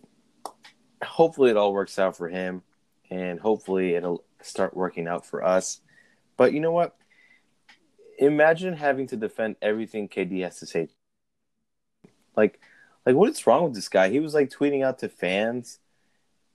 hopefully 1.03 1.51
it 1.51 1.57
all 1.57 1.73
works 1.73 1.99
out 1.99 2.17
for 2.17 2.29
him, 2.29 2.63
and 3.09 3.39
hopefully 3.39 3.95
it'll 3.95 4.23
start 4.41 4.75
working 4.75 5.07
out 5.07 5.25
for 5.25 5.43
us. 5.43 5.81
But 6.35 6.53
you 6.53 6.59
know 6.59 6.71
what? 6.71 6.95
Imagine 8.17 8.73
having 8.73 9.07
to 9.07 9.15
defend 9.15 9.55
everything 9.61 10.09
KD 10.09 10.43
has 10.43 10.59
to 10.59 10.65
say. 10.65 10.89
Like, 12.35 12.59
like 13.05 13.15
what 13.15 13.29
is 13.29 13.45
wrong 13.47 13.65
with 13.65 13.75
this 13.75 13.89
guy? 13.89 14.09
He 14.09 14.19
was 14.19 14.33
like 14.33 14.49
tweeting 14.49 14.83
out 14.83 14.99
to 14.99 15.09
fans, 15.09 15.79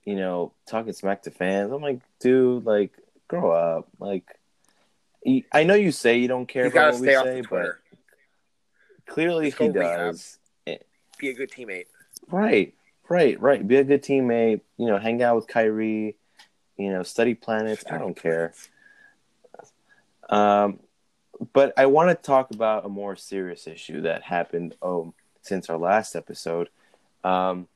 you 0.03 0.15
know, 0.15 0.53
talking 0.67 0.93
smack 0.93 1.23
to 1.23 1.31
fans. 1.31 1.71
I'm 1.71 1.81
like, 1.81 2.01
dude, 2.19 2.65
like, 2.65 2.91
grow 3.27 3.51
up. 3.51 3.87
Like, 3.99 4.25
I 5.51 5.63
know 5.63 5.75
you 5.75 5.91
say 5.91 6.17
you 6.17 6.27
don't 6.27 6.47
care 6.47 6.65
you 6.65 6.71
about 6.71 6.93
what 6.93 7.01
we 7.01 7.07
say, 7.07 7.41
but 7.49 7.69
clearly 9.07 9.51
he 9.51 9.69
does. 9.69 10.37
Be 10.65 11.29
a 11.29 11.33
good 11.33 11.51
teammate. 11.51 11.85
Right, 12.29 12.73
right, 13.07 13.39
right. 13.39 13.65
Be 13.65 13.77
a 13.77 13.83
good 13.83 14.03
teammate. 14.03 14.61
You 14.77 14.87
know, 14.87 14.97
hang 14.97 15.23
out 15.23 15.37
with 15.37 15.47
Kyrie. 15.47 16.17
You 16.77 16.91
know, 16.91 17.03
study 17.03 17.35
planets. 17.35 17.81
Study 17.81 17.95
I 17.95 17.99
don't 17.99 18.15
planets. 18.17 18.69
care. 20.29 20.37
Um, 20.37 20.79
but 21.53 21.73
I 21.77 21.87
want 21.87 22.09
to 22.09 22.15
talk 22.15 22.51
about 22.51 22.85
a 22.85 22.89
more 22.89 23.15
serious 23.15 23.67
issue 23.67 24.01
that 24.01 24.23
happened 24.23 24.75
oh, 24.81 25.13
since 25.41 25.69
our 25.69 25.77
last 25.77 26.15
episode. 26.15 26.69
Um, 27.23 27.67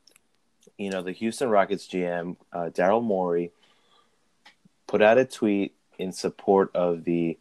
you 0.76 0.90
know, 0.90 1.02
the 1.02 1.12
Houston 1.12 1.48
Rockets 1.48 1.88
GM, 1.88 2.36
uh, 2.52 2.70
Daryl 2.72 3.02
Morey, 3.02 3.50
put 4.86 5.02
out 5.02 5.18
a 5.18 5.24
tweet 5.24 5.74
in 5.98 6.12
support 6.12 6.74
of 6.74 7.04
the 7.04 7.38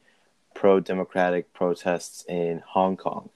pro 0.55 0.79
democratic 0.79 1.53
protests 1.53 2.25
in 2.27 2.63
Hong 2.65 2.97
Kong. 2.97 3.29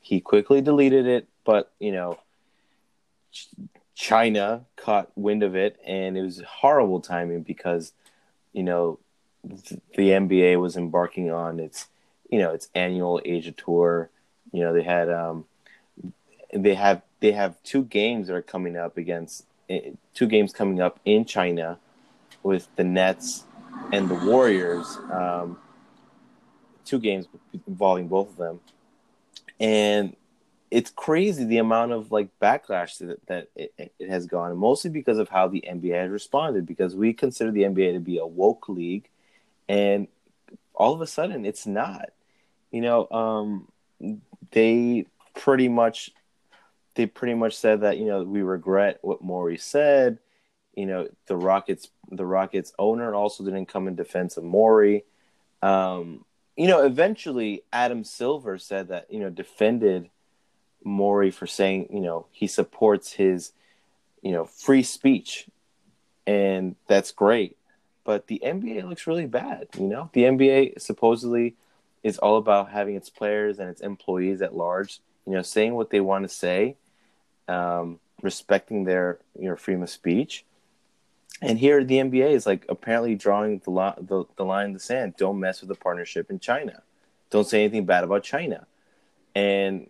He 0.00 0.20
quickly 0.20 0.60
deleted 0.60 1.06
it, 1.06 1.28
but, 1.44 1.72
you 1.78 1.92
know, 1.92 2.18
China 3.94 4.64
caught 4.76 5.10
wind 5.16 5.42
of 5.42 5.56
it, 5.56 5.78
and 5.84 6.16
it 6.16 6.22
was 6.22 6.40
horrible 6.46 7.00
timing 7.00 7.42
because, 7.42 7.92
you 8.52 8.62
know, 8.62 8.98
the 9.44 9.80
NBA 9.96 10.60
was 10.60 10.76
embarking 10.76 11.30
on 11.30 11.60
its, 11.60 11.88
you 12.30 12.38
know, 12.38 12.52
its 12.52 12.68
annual 12.74 13.20
Asia 13.24 13.52
tour. 13.52 14.10
You 14.52 14.62
know, 14.62 14.72
they 14.72 14.82
had, 14.82 15.10
um, 15.10 15.44
they 16.52 16.74
have 16.74 17.02
they 17.20 17.32
have 17.32 17.62
two 17.62 17.84
games 17.84 18.28
that 18.28 18.34
are 18.34 18.42
coming 18.42 18.76
up 18.76 18.96
against 18.96 19.44
eh, 19.68 19.90
two 20.14 20.26
games 20.26 20.52
coming 20.52 20.80
up 20.80 20.98
in 21.04 21.24
China 21.24 21.78
with 22.42 22.68
the 22.76 22.84
Nets 22.84 23.44
and 23.92 24.08
the 24.08 24.14
Warriors. 24.14 24.98
Um, 25.12 25.58
two 26.84 26.98
games 26.98 27.26
involving 27.66 28.08
both 28.08 28.30
of 28.30 28.36
them, 28.36 28.60
and 29.60 30.16
it's 30.70 30.90
crazy 30.90 31.44
the 31.44 31.58
amount 31.58 31.92
of 31.92 32.12
like 32.12 32.28
backlash 32.40 32.98
that, 32.98 33.26
that 33.26 33.48
it, 33.54 33.92
it 33.98 34.08
has 34.08 34.26
gone, 34.26 34.56
mostly 34.56 34.90
because 34.90 35.18
of 35.18 35.28
how 35.28 35.48
the 35.48 35.64
NBA 35.68 35.94
has 35.94 36.10
responded. 36.10 36.66
Because 36.66 36.94
we 36.94 37.12
consider 37.12 37.50
the 37.50 37.62
NBA 37.62 37.94
to 37.94 38.00
be 38.00 38.18
a 38.18 38.26
woke 38.26 38.68
league, 38.68 39.08
and 39.68 40.08
all 40.74 40.94
of 40.94 41.00
a 41.00 41.06
sudden 41.06 41.44
it's 41.44 41.66
not. 41.66 42.10
You 42.70 42.80
know, 42.80 43.08
um, 43.10 43.68
they 44.50 45.06
pretty 45.34 45.68
much 45.68 46.10
they 46.94 47.06
pretty 47.06 47.34
much 47.34 47.56
said 47.56 47.82
that 47.82 47.98
you 47.98 48.06
know 48.06 48.22
we 48.22 48.42
regret 48.42 48.98
what 49.02 49.22
Morey 49.22 49.56
said. 49.56 50.18
You 50.74 50.86
know, 50.86 51.08
the 51.26 51.36
Rockets 51.36 51.88
the 52.10 52.26
Rockets 52.26 52.72
owner 52.78 53.14
also 53.14 53.44
didn't 53.44 53.66
come 53.66 53.88
in 53.88 53.94
defense 53.94 54.36
of 54.36 54.44
Morey. 54.44 55.04
Um, 55.62 56.24
you 56.56 56.66
know, 56.66 56.84
eventually 56.84 57.62
Adam 57.72 58.04
Silver 58.04 58.58
said 58.58 58.88
that 58.88 59.10
you 59.10 59.20
know 59.20 59.30
defended 59.30 60.10
Morey 60.84 61.30
for 61.30 61.46
saying, 61.46 61.88
you 61.92 62.00
know, 62.00 62.26
he 62.32 62.46
supports 62.46 63.12
his, 63.12 63.52
you 64.22 64.32
know, 64.32 64.44
free 64.44 64.82
speech, 64.82 65.46
and 66.26 66.76
that's 66.86 67.12
great. 67.12 67.56
But 68.04 68.26
the 68.26 68.40
NBA 68.44 68.88
looks 68.88 69.06
really 69.06 69.26
bad. 69.26 69.68
You 69.78 69.86
know, 69.86 70.10
the 70.12 70.22
NBA 70.22 70.80
supposedly 70.80 71.56
is 72.02 72.18
all 72.18 72.36
about 72.36 72.70
having 72.70 72.94
its 72.94 73.10
players 73.10 73.58
and 73.58 73.68
its 73.68 73.80
employees 73.80 74.42
at 74.42 74.54
large, 74.54 75.00
you 75.26 75.32
know, 75.32 75.42
saying 75.42 75.74
what 75.74 75.90
they 75.90 76.00
want 76.00 76.24
to 76.24 76.28
say, 76.28 76.76
um, 77.48 77.98
respecting 78.22 78.84
their 78.84 79.18
you 79.38 79.48
know 79.48 79.56
freedom 79.56 79.82
of 79.82 79.90
speech. 79.90 80.44
And 81.42 81.58
here, 81.58 81.82
the 81.82 81.96
NBA 81.96 82.32
is 82.32 82.46
like 82.46 82.66
apparently 82.68 83.14
drawing 83.14 83.60
the, 83.64 83.70
lo- 83.70 83.94
the 83.98 84.24
the 84.36 84.44
line 84.44 84.66
in 84.66 84.72
the 84.72 84.80
sand. 84.80 85.14
Don't 85.16 85.40
mess 85.40 85.60
with 85.60 85.68
the 85.68 85.74
partnership 85.74 86.30
in 86.30 86.38
China. 86.38 86.82
Don't 87.30 87.46
say 87.46 87.62
anything 87.62 87.86
bad 87.86 88.04
about 88.04 88.22
China. 88.22 88.66
And 89.34 89.88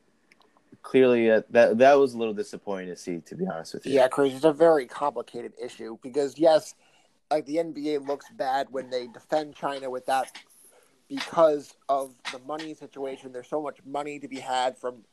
clearly 0.83 1.31
uh, 1.31 1.43
that 1.51 1.79
that 1.79 1.99
was 1.99 2.15
a 2.15 2.19
little 2.19 2.35
disappointing 2.35 2.89
to 2.89 2.97
see, 2.97 3.19
to 3.19 3.35
be 3.35 3.47
honest 3.47 3.75
with 3.75 3.87
you. 3.87 3.95
Yeah, 3.95 4.09
Chris, 4.09 4.35
it's 4.35 4.45
a 4.45 4.53
very 4.53 4.87
complicated 4.87 5.53
issue 5.63 5.99
because 6.03 6.39
yes, 6.39 6.75
like 7.31 7.47
the 7.47 7.57
NBA 7.57 8.07
looks 8.07 8.27
bad 8.37 8.69
when 8.71 8.91
they 8.91 9.07
defend 9.07 9.55
China 9.55 9.91
with 9.91 10.07
that 10.07 10.31
because 11.11 11.75
of 11.89 12.15
the 12.33 12.39
money 12.47 12.73
situation. 12.73 13.33
There's 13.33 13.49
so 13.49 13.61
much 13.61 13.79
money 13.85 14.21
to 14.21 14.29
be 14.29 14.39
had 14.39 14.79
from 14.79 15.05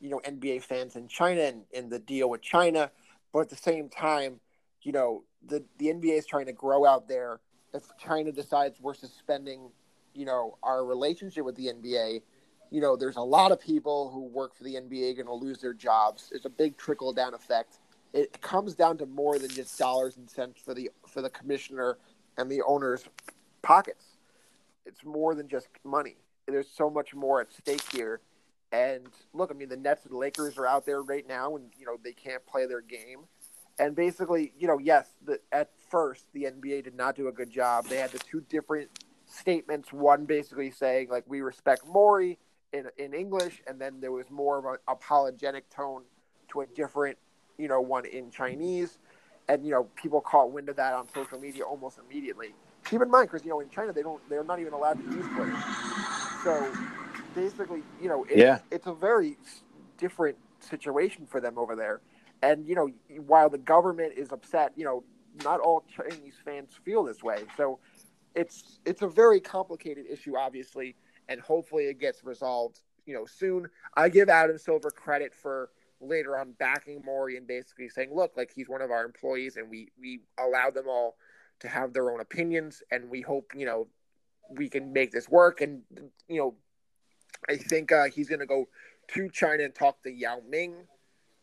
you 0.00 0.10
know 0.10 0.20
NBA 0.26 0.62
fans 0.64 0.96
in 0.96 1.08
China 1.08 1.42
and, 1.42 1.62
and 1.74 1.90
the 1.90 2.00
deal 2.00 2.28
with 2.28 2.42
China, 2.42 2.90
but 3.32 3.40
at 3.40 3.48
the 3.48 3.56
same 3.56 3.88
time, 3.88 4.40
you 4.82 4.92
know 4.92 5.22
the 5.46 5.64
the 5.78 5.86
NBA 5.86 6.18
is 6.18 6.26
trying 6.26 6.46
to 6.46 6.52
grow 6.52 6.84
out 6.84 7.08
there. 7.08 7.40
If 7.72 7.84
China 7.98 8.32
decides 8.32 8.80
we're 8.80 8.94
suspending, 8.94 9.70
you 10.12 10.26
know, 10.26 10.58
our 10.62 10.84
relationship 10.84 11.44
with 11.44 11.56
the 11.56 11.66
NBA, 11.68 12.22
you 12.70 12.80
know, 12.80 12.96
there's 12.96 13.16
a 13.16 13.22
lot 13.22 13.52
of 13.52 13.60
people 13.60 14.10
who 14.10 14.24
work 14.24 14.54
for 14.54 14.64
the 14.64 14.74
NBA 14.74 15.16
going 15.16 15.26
to 15.26 15.34
lose 15.34 15.58
their 15.58 15.74
jobs. 15.74 16.30
It's 16.32 16.44
a 16.44 16.50
big 16.50 16.76
trickle 16.76 17.12
down 17.12 17.34
effect. 17.34 17.78
It 18.12 18.40
comes 18.40 18.74
down 18.74 18.98
to 18.98 19.06
more 19.06 19.40
than 19.40 19.50
just 19.50 19.76
dollars 19.76 20.16
and 20.16 20.28
cents 20.28 20.60
for 20.60 20.74
the 20.74 20.90
for 21.06 21.22
the 21.22 21.30
commissioner 21.30 21.98
and 22.36 22.50
the 22.50 22.62
owner's 22.62 23.04
pockets. 23.62 24.13
It's 24.94 25.04
more 25.04 25.34
than 25.34 25.48
just 25.48 25.66
money. 25.82 26.16
There's 26.46 26.70
so 26.70 26.88
much 26.88 27.14
more 27.14 27.40
at 27.40 27.52
stake 27.52 27.82
here. 27.92 28.20
And 28.70 29.08
look, 29.32 29.50
I 29.50 29.54
mean, 29.54 29.68
the 29.68 29.76
Nets 29.76 30.04
and 30.06 30.14
Lakers 30.14 30.56
are 30.56 30.66
out 30.66 30.86
there 30.86 31.02
right 31.02 31.26
now, 31.26 31.56
and 31.56 31.72
you 31.76 31.84
know 31.84 31.96
they 32.02 32.12
can't 32.12 32.44
play 32.46 32.66
their 32.66 32.80
game. 32.80 33.20
And 33.78 33.96
basically, 33.96 34.52
you 34.56 34.68
know, 34.68 34.78
yes, 34.78 35.08
the, 35.24 35.40
at 35.50 35.70
first 35.90 36.26
the 36.32 36.44
NBA 36.44 36.84
did 36.84 36.94
not 36.94 37.16
do 37.16 37.26
a 37.26 37.32
good 37.32 37.50
job. 37.50 37.86
They 37.86 37.96
had 37.96 38.10
the 38.10 38.20
two 38.20 38.40
different 38.42 38.88
statements. 39.26 39.92
One 39.92 40.26
basically 40.26 40.70
saying 40.70 41.08
like 41.08 41.24
we 41.26 41.40
respect 41.40 41.86
Morey, 41.86 42.38
in 42.72 42.86
in 42.98 43.14
English, 43.14 43.62
and 43.66 43.80
then 43.80 44.00
there 44.00 44.12
was 44.12 44.30
more 44.30 44.58
of 44.58 44.64
an 44.64 44.76
apologetic 44.88 45.70
tone 45.70 46.02
to 46.48 46.60
a 46.60 46.66
different, 46.66 47.16
you 47.58 47.68
know, 47.68 47.80
one 47.80 48.04
in 48.04 48.30
Chinese, 48.30 48.98
and 49.48 49.64
you 49.64 49.72
know, 49.72 49.84
people 49.96 50.20
caught 50.20 50.52
wind 50.52 50.68
of 50.68 50.76
that 50.76 50.94
on 50.94 51.08
social 51.14 51.40
media 51.40 51.64
almost 51.64 51.98
immediately. 51.98 52.54
Keep 52.84 53.02
in 53.02 53.10
mind, 53.10 53.28
because 53.30 53.44
you 53.44 53.50
know, 53.50 53.60
in 53.60 53.68
China 53.70 53.92
they 53.92 54.02
don't, 54.02 54.20
they're 54.28 54.44
not 54.44 54.60
even 54.60 54.72
allowed 54.72 54.98
to 54.98 55.04
use 55.04 55.26
Twitter. 55.34 55.56
So 56.42 56.72
basically, 57.34 57.82
you 58.00 58.08
know, 58.08 58.24
it's, 58.24 58.36
yeah. 58.36 58.58
it's 58.70 58.86
a 58.86 58.94
very 58.94 59.36
different 59.98 60.36
situation 60.60 61.26
for 61.26 61.40
them 61.40 61.58
over 61.58 61.74
there. 61.74 62.00
And 62.42 62.66
you 62.66 62.74
know, 62.74 62.90
while 63.26 63.48
the 63.48 63.58
government 63.58 64.14
is 64.16 64.32
upset, 64.32 64.72
you 64.76 64.84
know, 64.84 65.04
not 65.42 65.60
all 65.60 65.84
Chinese 65.94 66.34
fans 66.44 66.70
feel 66.84 67.02
this 67.04 67.22
way. 67.22 67.44
So 67.56 67.78
it's 68.34 68.78
it's 68.84 69.02
a 69.02 69.08
very 69.08 69.40
complicated 69.40 70.06
issue, 70.10 70.36
obviously 70.36 70.96
and 71.28 71.40
hopefully 71.40 71.84
it 71.84 71.98
gets 71.98 72.24
resolved, 72.24 72.80
you 73.06 73.14
know, 73.14 73.24
soon. 73.24 73.68
I 73.96 74.08
give 74.08 74.28
Adam 74.28 74.58
Silver 74.58 74.90
credit 74.90 75.34
for 75.34 75.70
later 76.00 76.38
on 76.38 76.52
backing 76.58 77.02
Morey 77.04 77.36
and 77.36 77.46
basically 77.46 77.88
saying, 77.88 78.10
look, 78.14 78.32
like 78.36 78.50
he's 78.54 78.68
one 78.68 78.82
of 78.82 78.90
our 78.90 79.04
employees 79.04 79.56
and 79.56 79.70
we 79.70 79.88
we 79.98 80.20
allow 80.38 80.70
them 80.70 80.84
all 80.88 81.16
to 81.64 81.68
have 81.68 81.92
their 81.92 82.10
own 82.10 82.20
opinions 82.20 82.82
and 82.90 83.10
we 83.10 83.20
hope, 83.20 83.52
you 83.56 83.66
know, 83.66 83.88
we 84.50 84.68
can 84.68 84.92
make 84.92 85.10
this 85.10 85.28
work 85.28 85.60
and 85.60 85.82
you 86.28 86.38
know, 86.38 86.54
I 87.48 87.56
think 87.56 87.90
uh, 87.90 88.04
he's 88.04 88.28
going 88.28 88.40
to 88.40 88.46
go 88.46 88.68
to 89.08 89.28
China 89.30 89.64
and 89.64 89.74
talk 89.74 90.02
to 90.02 90.10
Yao 90.10 90.40
Ming, 90.48 90.74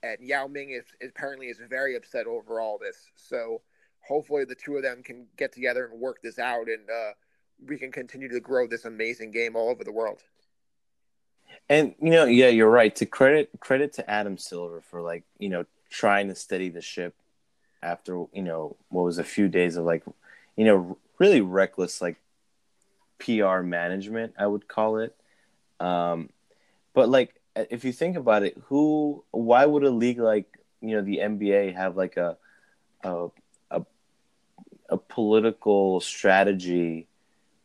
and 0.04 0.18
Yao 0.20 0.48
Ming 0.48 0.72
is, 0.72 0.86
is 1.00 1.12
apparently 1.12 1.48
is 1.48 1.60
very 1.70 1.96
upset 1.96 2.26
over 2.28 2.60
all 2.60 2.78
this. 2.80 2.98
So 3.16 3.62
hopefully 4.08 4.46
the 4.46 4.56
two 4.56 4.78
of 4.78 4.84
them 4.84 5.04
can 5.04 5.28
get 5.38 5.54
together 5.54 5.86
and 5.86 6.00
work 6.00 6.22
this 6.24 6.40
out, 6.40 6.68
and 6.68 6.90
uh, 6.90 7.12
we 7.68 7.78
can 7.78 7.92
continue 7.92 8.30
to 8.30 8.40
grow 8.40 8.68
this 8.68 8.86
amazing 8.86 9.32
game 9.32 9.56
all 9.56 9.70
over 9.70 9.84
the 9.84 9.92
world. 9.92 10.22
And 11.70 11.94
you 12.02 12.10
know, 12.10 12.26
yeah, 12.26 12.48
you're 12.48 12.70
right. 12.70 12.96
To 12.96 13.06
credit 13.06 13.50
credit 13.60 13.94
to 13.94 14.10
Adam 14.10 14.38
Silver 14.38 14.82
for 14.82 15.02
like 15.02 15.24
you 15.38 15.50
know 15.50 15.66
trying 15.90 16.30
to 16.30 16.36
steady 16.36 16.70
the 16.70 16.82
ship 16.82 17.14
after 17.84 18.26
you 18.34 18.44
know 18.44 18.76
what 18.90 19.04
was 19.04 19.18
a 19.18 19.24
few 19.24 19.48
days 19.48 19.76
of 19.76 19.86
like 19.86 20.04
you 20.56 20.66
know 20.66 20.98
really 21.18 21.42
reckless 21.42 22.02
like 22.02 22.18
PR 23.20 23.60
management, 23.62 24.34
I 24.38 24.48
would 24.48 24.68
call 24.68 24.98
it. 24.98 25.16
Um, 25.80 26.30
but 26.94 27.10
like 27.10 27.36
if 27.56 27.86
you 27.86 27.92
think 27.92 28.18
about 28.18 28.44
it, 28.44 28.58
who 28.66 29.24
why 29.32 29.66
would 29.66 29.84
a 29.84 29.90
league 29.90 30.20
like 30.20 30.58
you 30.82 30.96
know 30.96 31.02
the 31.02 31.18
NBA 31.18 31.76
have 31.76 31.96
like 31.96 32.18
a 32.18 32.38
a 33.04 33.28
a, 33.70 33.86
a 34.90 34.98
political 34.98 36.00
strategy, 36.02 37.08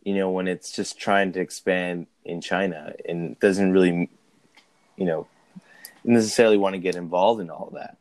you 0.02 0.14
know, 0.14 0.30
when 0.30 0.48
it's 0.48 0.72
just 0.72 0.98
trying 0.98 1.32
to 1.32 1.40
expand 1.40 2.06
in 2.24 2.40
China 2.40 2.94
and 3.08 3.38
doesn't 3.40 3.72
really, 3.72 4.10
you 4.96 5.04
know, 5.04 5.26
necessarily 6.04 6.56
want 6.56 6.74
to 6.74 6.78
get 6.78 6.94
involved 6.94 7.40
in 7.40 7.50
all 7.50 7.72
that. 7.74 7.96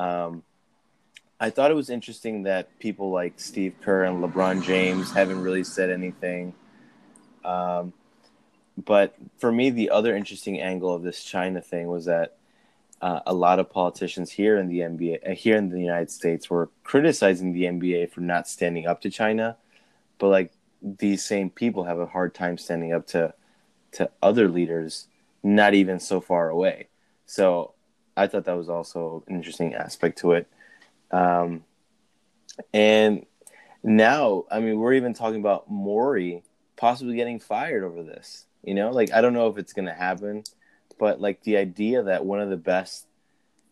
Um, 0.00 0.42
I 1.42 1.50
thought 1.50 1.72
it 1.72 1.74
was 1.74 1.90
interesting 1.90 2.44
that 2.44 2.78
people 2.78 3.10
like 3.10 3.40
Steve 3.40 3.74
Kerr 3.82 4.04
and 4.04 4.22
LeBron 4.22 4.62
James 4.62 5.10
haven't 5.10 5.42
really 5.42 5.64
said 5.64 5.90
anything. 5.90 6.54
Um, 7.44 7.92
but 8.78 9.16
for 9.38 9.50
me, 9.50 9.70
the 9.70 9.90
other 9.90 10.14
interesting 10.14 10.60
angle 10.60 10.94
of 10.94 11.02
this 11.02 11.24
China 11.24 11.60
thing 11.60 11.88
was 11.88 12.04
that 12.04 12.36
uh, 13.00 13.22
a 13.26 13.34
lot 13.34 13.58
of 13.58 13.68
politicians 13.68 14.30
here 14.30 14.56
in 14.56 14.68
the 14.68 14.78
NBA, 14.78 15.32
uh, 15.32 15.34
here 15.34 15.56
in 15.56 15.68
the 15.68 15.80
United 15.80 16.12
States, 16.12 16.48
were 16.48 16.70
criticizing 16.84 17.52
the 17.52 17.64
NBA 17.64 18.12
for 18.12 18.20
not 18.20 18.46
standing 18.46 18.86
up 18.86 19.00
to 19.00 19.10
China, 19.10 19.56
but 20.18 20.28
like 20.28 20.52
these 20.80 21.24
same 21.24 21.50
people 21.50 21.82
have 21.82 21.98
a 21.98 22.06
hard 22.06 22.34
time 22.34 22.56
standing 22.56 22.92
up 22.92 23.08
to 23.08 23.34
to 23.94 24.08
other 24.22 24.48
leaders, 24.48 25.08
not 25.42 25.74
even 25.74 25.98
so 25.98 26.20
far 26.20 26.50
away. 26.50 26.86
So 27.26 27.74
I 28.16 28.28
thought 28.28 28.44
that 28.44 28.56
was 28.56 28.68
also 28.68 29.24
an 29.26 29.34
interesting 29.34 29.74
aspect 29.74 30.18
to 30.18 30.34
it. 30.34 30.46
Um, 31.12 31.64
and 32.72 33.26
now, 33.82 34.44
I 34.50 34.60
mean, 34.60 34.78
we're 34.78 34.94
even 34.94 35.14
talking 35.14 35.40
about 35.40 35.70
Morey 35.70 36.42
possibly 36.76 37.16
getting 37.16 37.38
fired 37.38 37.84
over 37.84 38.02
this. 38.02 38.46
You 38.62 38.74
know, 38.74 38.90
like 38.90 39.12
I 39.12 39.20
don't 39.20 39.34
know 39.34 39.48
if 39.48 39.58
it's 39.58 39.72
going 39.72 39.86
to 39.86 39.94
happen, 39.94 40.44
but 40.98 41.20
like 41.20 41.42
the 41.42 41.56
idea 41.56 42.02
that 42.04 42.24
one 42.24 42.40
of 42.40 42.50
the 42.50 42.56
best 42.56 43.06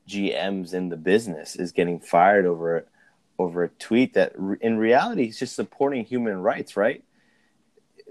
GMs 0.09 0.75
in 0.75 0.89
the 0.89 0.97
business 0.97 1.57
is 1.57 1.73
getting 1.73 2.01
fired 2.01 2.47
over 2.47 2.87
over 3.39 3.65
a 3.65 3.69
tweet 3.69 4.15
that 4.15 4.35
in 4.61 4.77
reality 4.77 5.25
he's 5.25 5.39
just 5.39 5.57
supporting 5.57 6.05
human 6.05 6.43
rights, 6.43 6.77
right? 6.77 7.03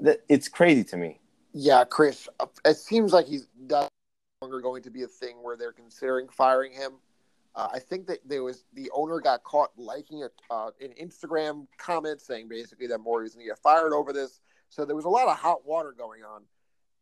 That 0.01 0.21
it's 0.27 0.47
crazy 0.47 0.83
to 0.85 0.97
me. 0.97 1.19
Yeah, 1.53 1.83
Chris, 1.83 2.27
it 2.65 2.77
seems 2.77 3.11
like 3.13 3.27
he's 3.27 3.47
no 3.59 3.87
longer 4.41 4.61
going 4.61 4.83
to 4.83 4.89
be 4.89 5.03
a 5.03 5.07
thing 5.07 5.35
where 5.41 5.57
they're 5.57 5.73
considering 5.73 6.29
firing 6.29 6.71
him. 6.71 6.93
Uh, 7.55 7.67
I 7.73 7.79
think 7.79 8.07
that 8.07 8.19
there 8.25 8.43
was 8.43 8.65
the 8.73 8.89
owner 8.93 9.19
got 9.19 9.43
caught 9.43 9.71
liking 9.75 10.23
a, 10.23 10.53
uh, 10.53 10.71
an 10.81 10.93
Instagram 11.01 11.67
comment 11.77 12.21
saying 12.21 12.47
basically 12.47 12.87
that 12.87 12.99
Morey 12.99 13.23
was 13.23 13.33
going 13.33 13.45
to 13.45 13.51
get 13.51 13.59
fired 13.59 13.93
over 13.93 14.13
this. 14.13 14.39
So 14.69 14.85
there 14.85 14.95
was 14.95 15.05
a 15.05 15.09
lot 15.09 15.27
of 15.27 15.37
hot 15.37 15.65
water 15.65 15.93
going 15.97 16.21
on. 16.23 16.43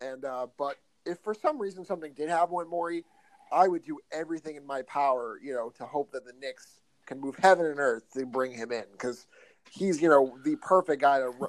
And 0.01 0.25
uh, 0.25 0.47
but 0.57 0.77
if 1.05 1.19
for 1.19 1.33
some 1.33 1.59
reason 1.59 1.85
something 1.85 2.13
did 2.13 2.29
happen 2.29 2.55
with 2.55 2.67
Morey, 2.67 3.03
I 3.51 3.67
would 3.67 3.83
do 3.83 3.99
everything 4.11 4.55
in 4.55 4.65
my 4.65 4.81
power, 4.83 5.39
you 5.41 5.53
know, 5.53 5.69
to 5.77 5.85
hope 5.85 6.11
that 6.11 6.25
the 6.25 6.33
Knicks 6.39 6.79
can 7.05 7.19
move 7.19 7.35
heaven 7.37 7.65
and 7.65 7.79
earth 7.79 8.03
to 8.13 8.25
bring 8.25 8.51
him 8.51 8.71
in 8.71 8.83
because 8.91 9.27
he's, 9.71 10.01
you 10.01 10.09
know, 10.09 10.37
the 10.43 10.55
perfect 10.57 11.01
guy 11.01 11.19
to 11.19 11.29
re- 11.29 11.47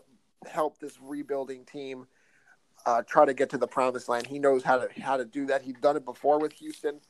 help 0.50 0.78
this 0.78 0.98
rebuilding 1.00 1.64
team 1.64 2.06
uh, 2.86 3.02
try 3.02 3.24
to 3.24 3.34
get 3.34 3.50
to 3.50 3.58
the 3.58 3.66
promised 3.66 4.08
land. 4.08 4.26
He 4.26 4.38
knows 4.38 4.62
how 4.62 4.78
to 4.78 5.00
how 5.00 5.16
to 5.16 5.24
do 5.24 5.46
that. 5.46 5.62
He's 5.62 5.74
done 5.74 5.96
it 5.96 6.04
before 6.04 6.38
with 6.38 6.52
Houston, 6.54 7.00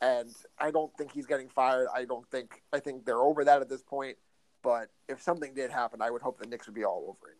and 0.00 0.30
I 0.58 0.70
don't 0.70 0.94
think 0.96 1.12
he's 1.12 1.26
getting 1.26 1.48
fired. 1.48 1.88
I 1.94 2.04
don't 2.04 2.28
think 2.30 2.62
I 2.72 2.80
think 2.80 3.04
they're 3.04 3.20
over 3.20 3.44
that 3.44 3.60
at 3.60 3.68
this 3.68 3.82
point. 3.82 4.16
But 4.62 4.90
if 5.08 5.22
something 5.22 5.54
did 5.54 5.70
happen, 5.70 6.02
I 6.02 6.10
would 6.10 6.22
hope 6.22 6.38
the 6.38 6.46
Knicks 6.46 6.66
would 6.66 6.74
be 6.74 6.84
all 6.84 7.04
over 7.08 7.30
it. 7.30 7.38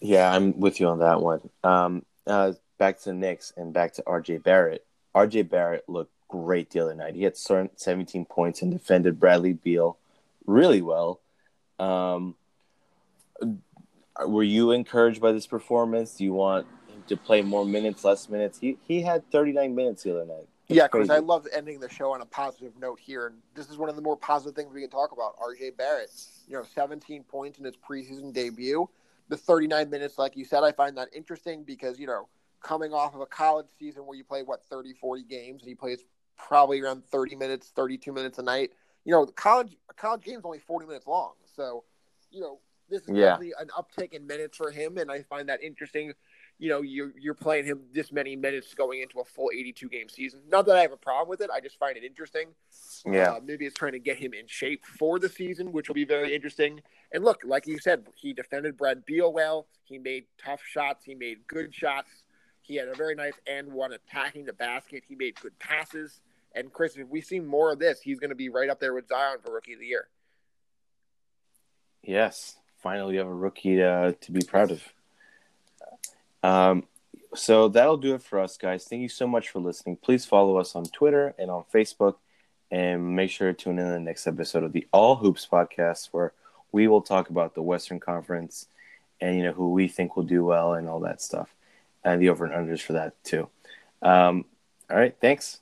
Yeah, 0.00 0.32
I'm 0.32 0.58
with 0.58 0.80
you 0.80 0.88
on 0.88 1.00
that 1.00 1.20
one. 1.20 1.48
Um, 1.62 2.04
uh, 2.26 2.52
back 2.78 2.98
to 3.00 3.10
the 3.10 3.14
Knicks 3.14 3.52
and 3.56 3.72
back 3.72 3.94
to 3.94 4.02
RJ 4.02 4.42
Barrett. 4.42 4.84
RJ 5.14 5.48
Barrett 5.50 5.88
looked 5.88 6.12
great 6.28 6.70
the 6.70 6.80
other 6.80 6.94
night. 6.94 7.14
He 7.14 7.22
had 7.22 7.36
17 7.36 8.24
points 8.24 8.62
and 8.62 8.72
defended 8.72 9.20
Bradley 9.20 9.52
Beal 9.52 9.98
really 10.46 10.82
well. 10.82 11.20
Um, 11.78 12.34
were 14.26 14.42
you 14.42 14.70
encouraged 14.70 15.20
by 15.20 15.32
this 15.32 15.46
performance? 15.46 16.16
Do 16.16 16.24
you 16.24 16.32
want 16.32 16.66
him 16.88 17.02
to 17.08 17.16
play 17.16 17.42
more 17.42 17.64
minutes, 17.64 18.04
less 18.04 18.28
minutes? 18.28 18.58
He 18.58 18.78
he 18.86 19.02
had 19.02 19.30
39 19.30 19.74
minutes 19.74 20.02
the 20.02 20.12
other 20.12 20.26
night. 20.26 20.48
It's 20.68 20.76
yeah, 20.76 20.86
because 20.90 21.10
I 21.10 21.18
love 21.18 21.46
ending 21.52 21.78
the 21.78 21.90
show 21.90 22.12
on 22.12 22.22
a 22.22 22.26
positive 22.26 22.72
note 22.78 22.98
here, 22.98 23.26
and 23.26 23.36
this 23.54 23.68
is 23.68 23.76
one 23.76 23.90
of 23.90 23.96
the 23.96 24.02
more 24.02 24.16
positive 24.16 24.54
things 24.54 24.72
we 24.72 24.80
can 24.80 24.90
talk 24.90 25.12
about. 25.12 25.36
RJ 25.38 25.76
Barrett, 25.76 26.10
you 26.48 26.56
know, 26.56 26.64
17 26.74 27.22
points 27.24 27.58
in 27.58 27.64
his 27.64 27.74
preseason 27.76 28.32
debut 28.32 28.88
the 29.28 29.36
39 29.36 29.90
minutes, 29.90 30.18
like 30.18 30.36
you 30.36 30.44
said, 30.44 30.62
I 30.62 30.72
find 30.72 30.96
that 30.98 31.08
interesting 31.14 31.64
because, 31.64 31.98
you 31.98 32.06
know, 32.06 32.28
coming 32.60 32.92
off 32.92 33.14
of 33.14 33.20
a 33.20 33.26
college 33.26 33.66
season 33.78 34.06
where 34.06 34.16
you 34.16 34.24
play, 34.24 34.42
what, 34.42 34.62
30, 34.64 34.92
40 34.94 35.22
games, 35.24 35.62
and 35.62 35.68
he 35.68 35.74
plays 35.74 36.04
probably 36.36 36.80
around 36.80 37.04
30 37.06 37.36
minutes, 37.36 37.72
32 37.74 38.12
minutes 38.12 38.38
a 38.38 38.42
night. 38.42 38.72
You 39.04 39.12
know, 39.12 39.26
college 39.26 39.76
college 39.96 40.22
game's 40.22 40.44
only 40.44 40.58
40 40.58 40.86
minutes 40.86 41.06
long. 41.06 41.32
So, 41.56 41.84
you 42.30 42.40
know, 42.40 42.58
this 42.88 43.02
is 43.02 43.10
yeah. 43.10 43.30
definitely 43.30 43.54
an 43.58 43.68
uptick 43.68 44.12
in 44.12 44.26
minutes 44.26 44.56
for 44.56 44.70
him, 44.70 44.98
and 44.98 45.10
I 45.10 45.22
find 45.22 45.48
that 45.48 45.62
interesting. 45.62 46.12
You 46.58 46.68
know, 46.68 46.82
you're, 46.82 47.12
you're 47.18 47.34
playing 47.34 47.64
him 47.64 47.80
this 47.92 48.12
many 48.12 48.36
minutes 48.36 48.74
going 48.74 49.02
into 49.02 49.18
a 49.18 49.24
full 49.24 49.50
82 49.52 49.88
game 49.88 50.08
season. 50.08 50.40
Not 50.48 50.66
that 50.66 50.76
I 50.76 50.82
have 50.82 50.92
a 50.92 50.96
problem 50.96 51.28
with 51.28 51.40
it. 51.40 51.50
I 51.52 51.60
just 51.60 51.78
find 51.78 51.96
it 51.96 52.04
interesting. 52.04 52.48
Yeah. 53.04 53.32
Uh, 53.32 53.40
maybe 53.44 53.66
it's 53.66 53.76
trying 53.76 53.92
to 53.92 53.98
get 53.98 54.18
him 54.18 54.32
in 54.34 54.46
shape 54.46 54.84
for 54.86 55.18
the 55.18 55.28
season, 55.28 55.72
which 55.72 55.88
will 55.88 55.94
be 55.94 56.04
very 56.04 56.34
interesting. 56.34 56.80
And 57.12 57.24
look, 57.24 57.40
like 57.44 57.66
you 57.66 57.78
said, 57.78 58.06
he 58.14 58.32
defended 58.32 58.76
Brad 58.76 59.04
Beal 59.04 59.32
well. 59.32 59.66
He 59.82 59.98
made 59.98 60.24
tough 60.42 60.62
shots. 60.64 61.04
He 61.04 61.14
made 61.14 61.46
good 61.48 61.74
shots. 61.74 62.10
He 62.60 62.76
had 62.76 62.88
a 62.88 62.94
very 62.94 63.14
nice 63.14 63.34
and 63.46 63.72
one 63.72 63.92
attacking 63.92 64.46
the 64.46 64.52
basket. 64.52 65.02
He 65.06 65.16
made 65.16 65.34
good 65.40 65.58
passes. 65.58 66.20
And 66.54 66.72
Chris, 66.72 66.96
if 66.96 67.08
we 67.08 67.20
see 67.20 67.40
more 67.40 67.72
of 67.72 67.78
this, 67.78 68.00
he's 68.00 68.20
going 68.20 68.30
to 68.30 68.36
be 68.36 68.48
right 68.48 68.70
up 68.70 68.80
there 68.80 68.94
with 68.94 69.08
Zion 69.08 69.38
for 69.44 69.52
Rookie 69.52 69.74
of 69.74 69.80
the 69.80 69.86
Year. 69.86 70.08
Yes, 72.02 72.56
finally, 72.84 73.14
you 73.14 73.18
have 73.20 73.28
a 73.28 73.34
rookie 73.34 73.76
to, 73.76 74.14
to 74.20 74.30
be 74.30 74.42
proud 74.42 74.70
of. 74.70 74.82
Um, 76.42 76.84
so 77.34 77.68
that'll 77.68 77.96
do 77.96 78.14
it 78.14 78.22
for 78.22 78.38
us, 78.38 78.58
guys. 78.58 78.84
Thank 78.84 79.00
you 79.00 79.08
so 79.08 79.26
much 79.26 79.48
for 79.48 79.58
listening. 79.58 79.96
Please 79.96 80.26
follow 80.26 80.58
us 80.58 80.76
on 80.76 80.84
Twitter 80.84 81.34
and 81.38 81.50
on 81.50 81.64
Facebook, 81.72 82.16
and 82.70 83.16
make 83.16 83.30
sure 83.30 83.52
to 83.52 83.54
tune 83.54 83.78
in 83.78 83.86
to 83.86 83.92
the 83.92 84.00
next 84.00 84.26
episode 84.26 84.64
of 84.64 84.72
the 84.72 84.86
All 84.92 85.16
Hoops 85.16 85.48
podcast, 85.50 86.10
where 86.12 86.32
we 86.72 86.86
will 86.86 87.00
talk 87.00 87.30
about 87.30 87.54
the 87.54 87.62
Western 87.62 87.98
Conference 87.98 88.66
and 89.20 89.36
you 89.36 89.44
know 89.44 89.52
who 89.52 89.72
we 89.72 89.88
think 89.88 90.16
will 90.16 90.24
do 90.24 90.44
well 90.44 90.74
and 90.74 90.86
all 90.86 91.00
that 91.00 91.22
stuff, 91.22 91.54
and 92.04 92.20
the 92.20 92.28
over 92.28 92.44
and 92.44 92.68
unders 92.68 92.82
for 92.82 92.92
that 92.92 93.14
too. 93.24 93.48
Um, 94.02 94.44
all 94.90 94.98
right, 94.98 95.16
thanks. 95.20 95.60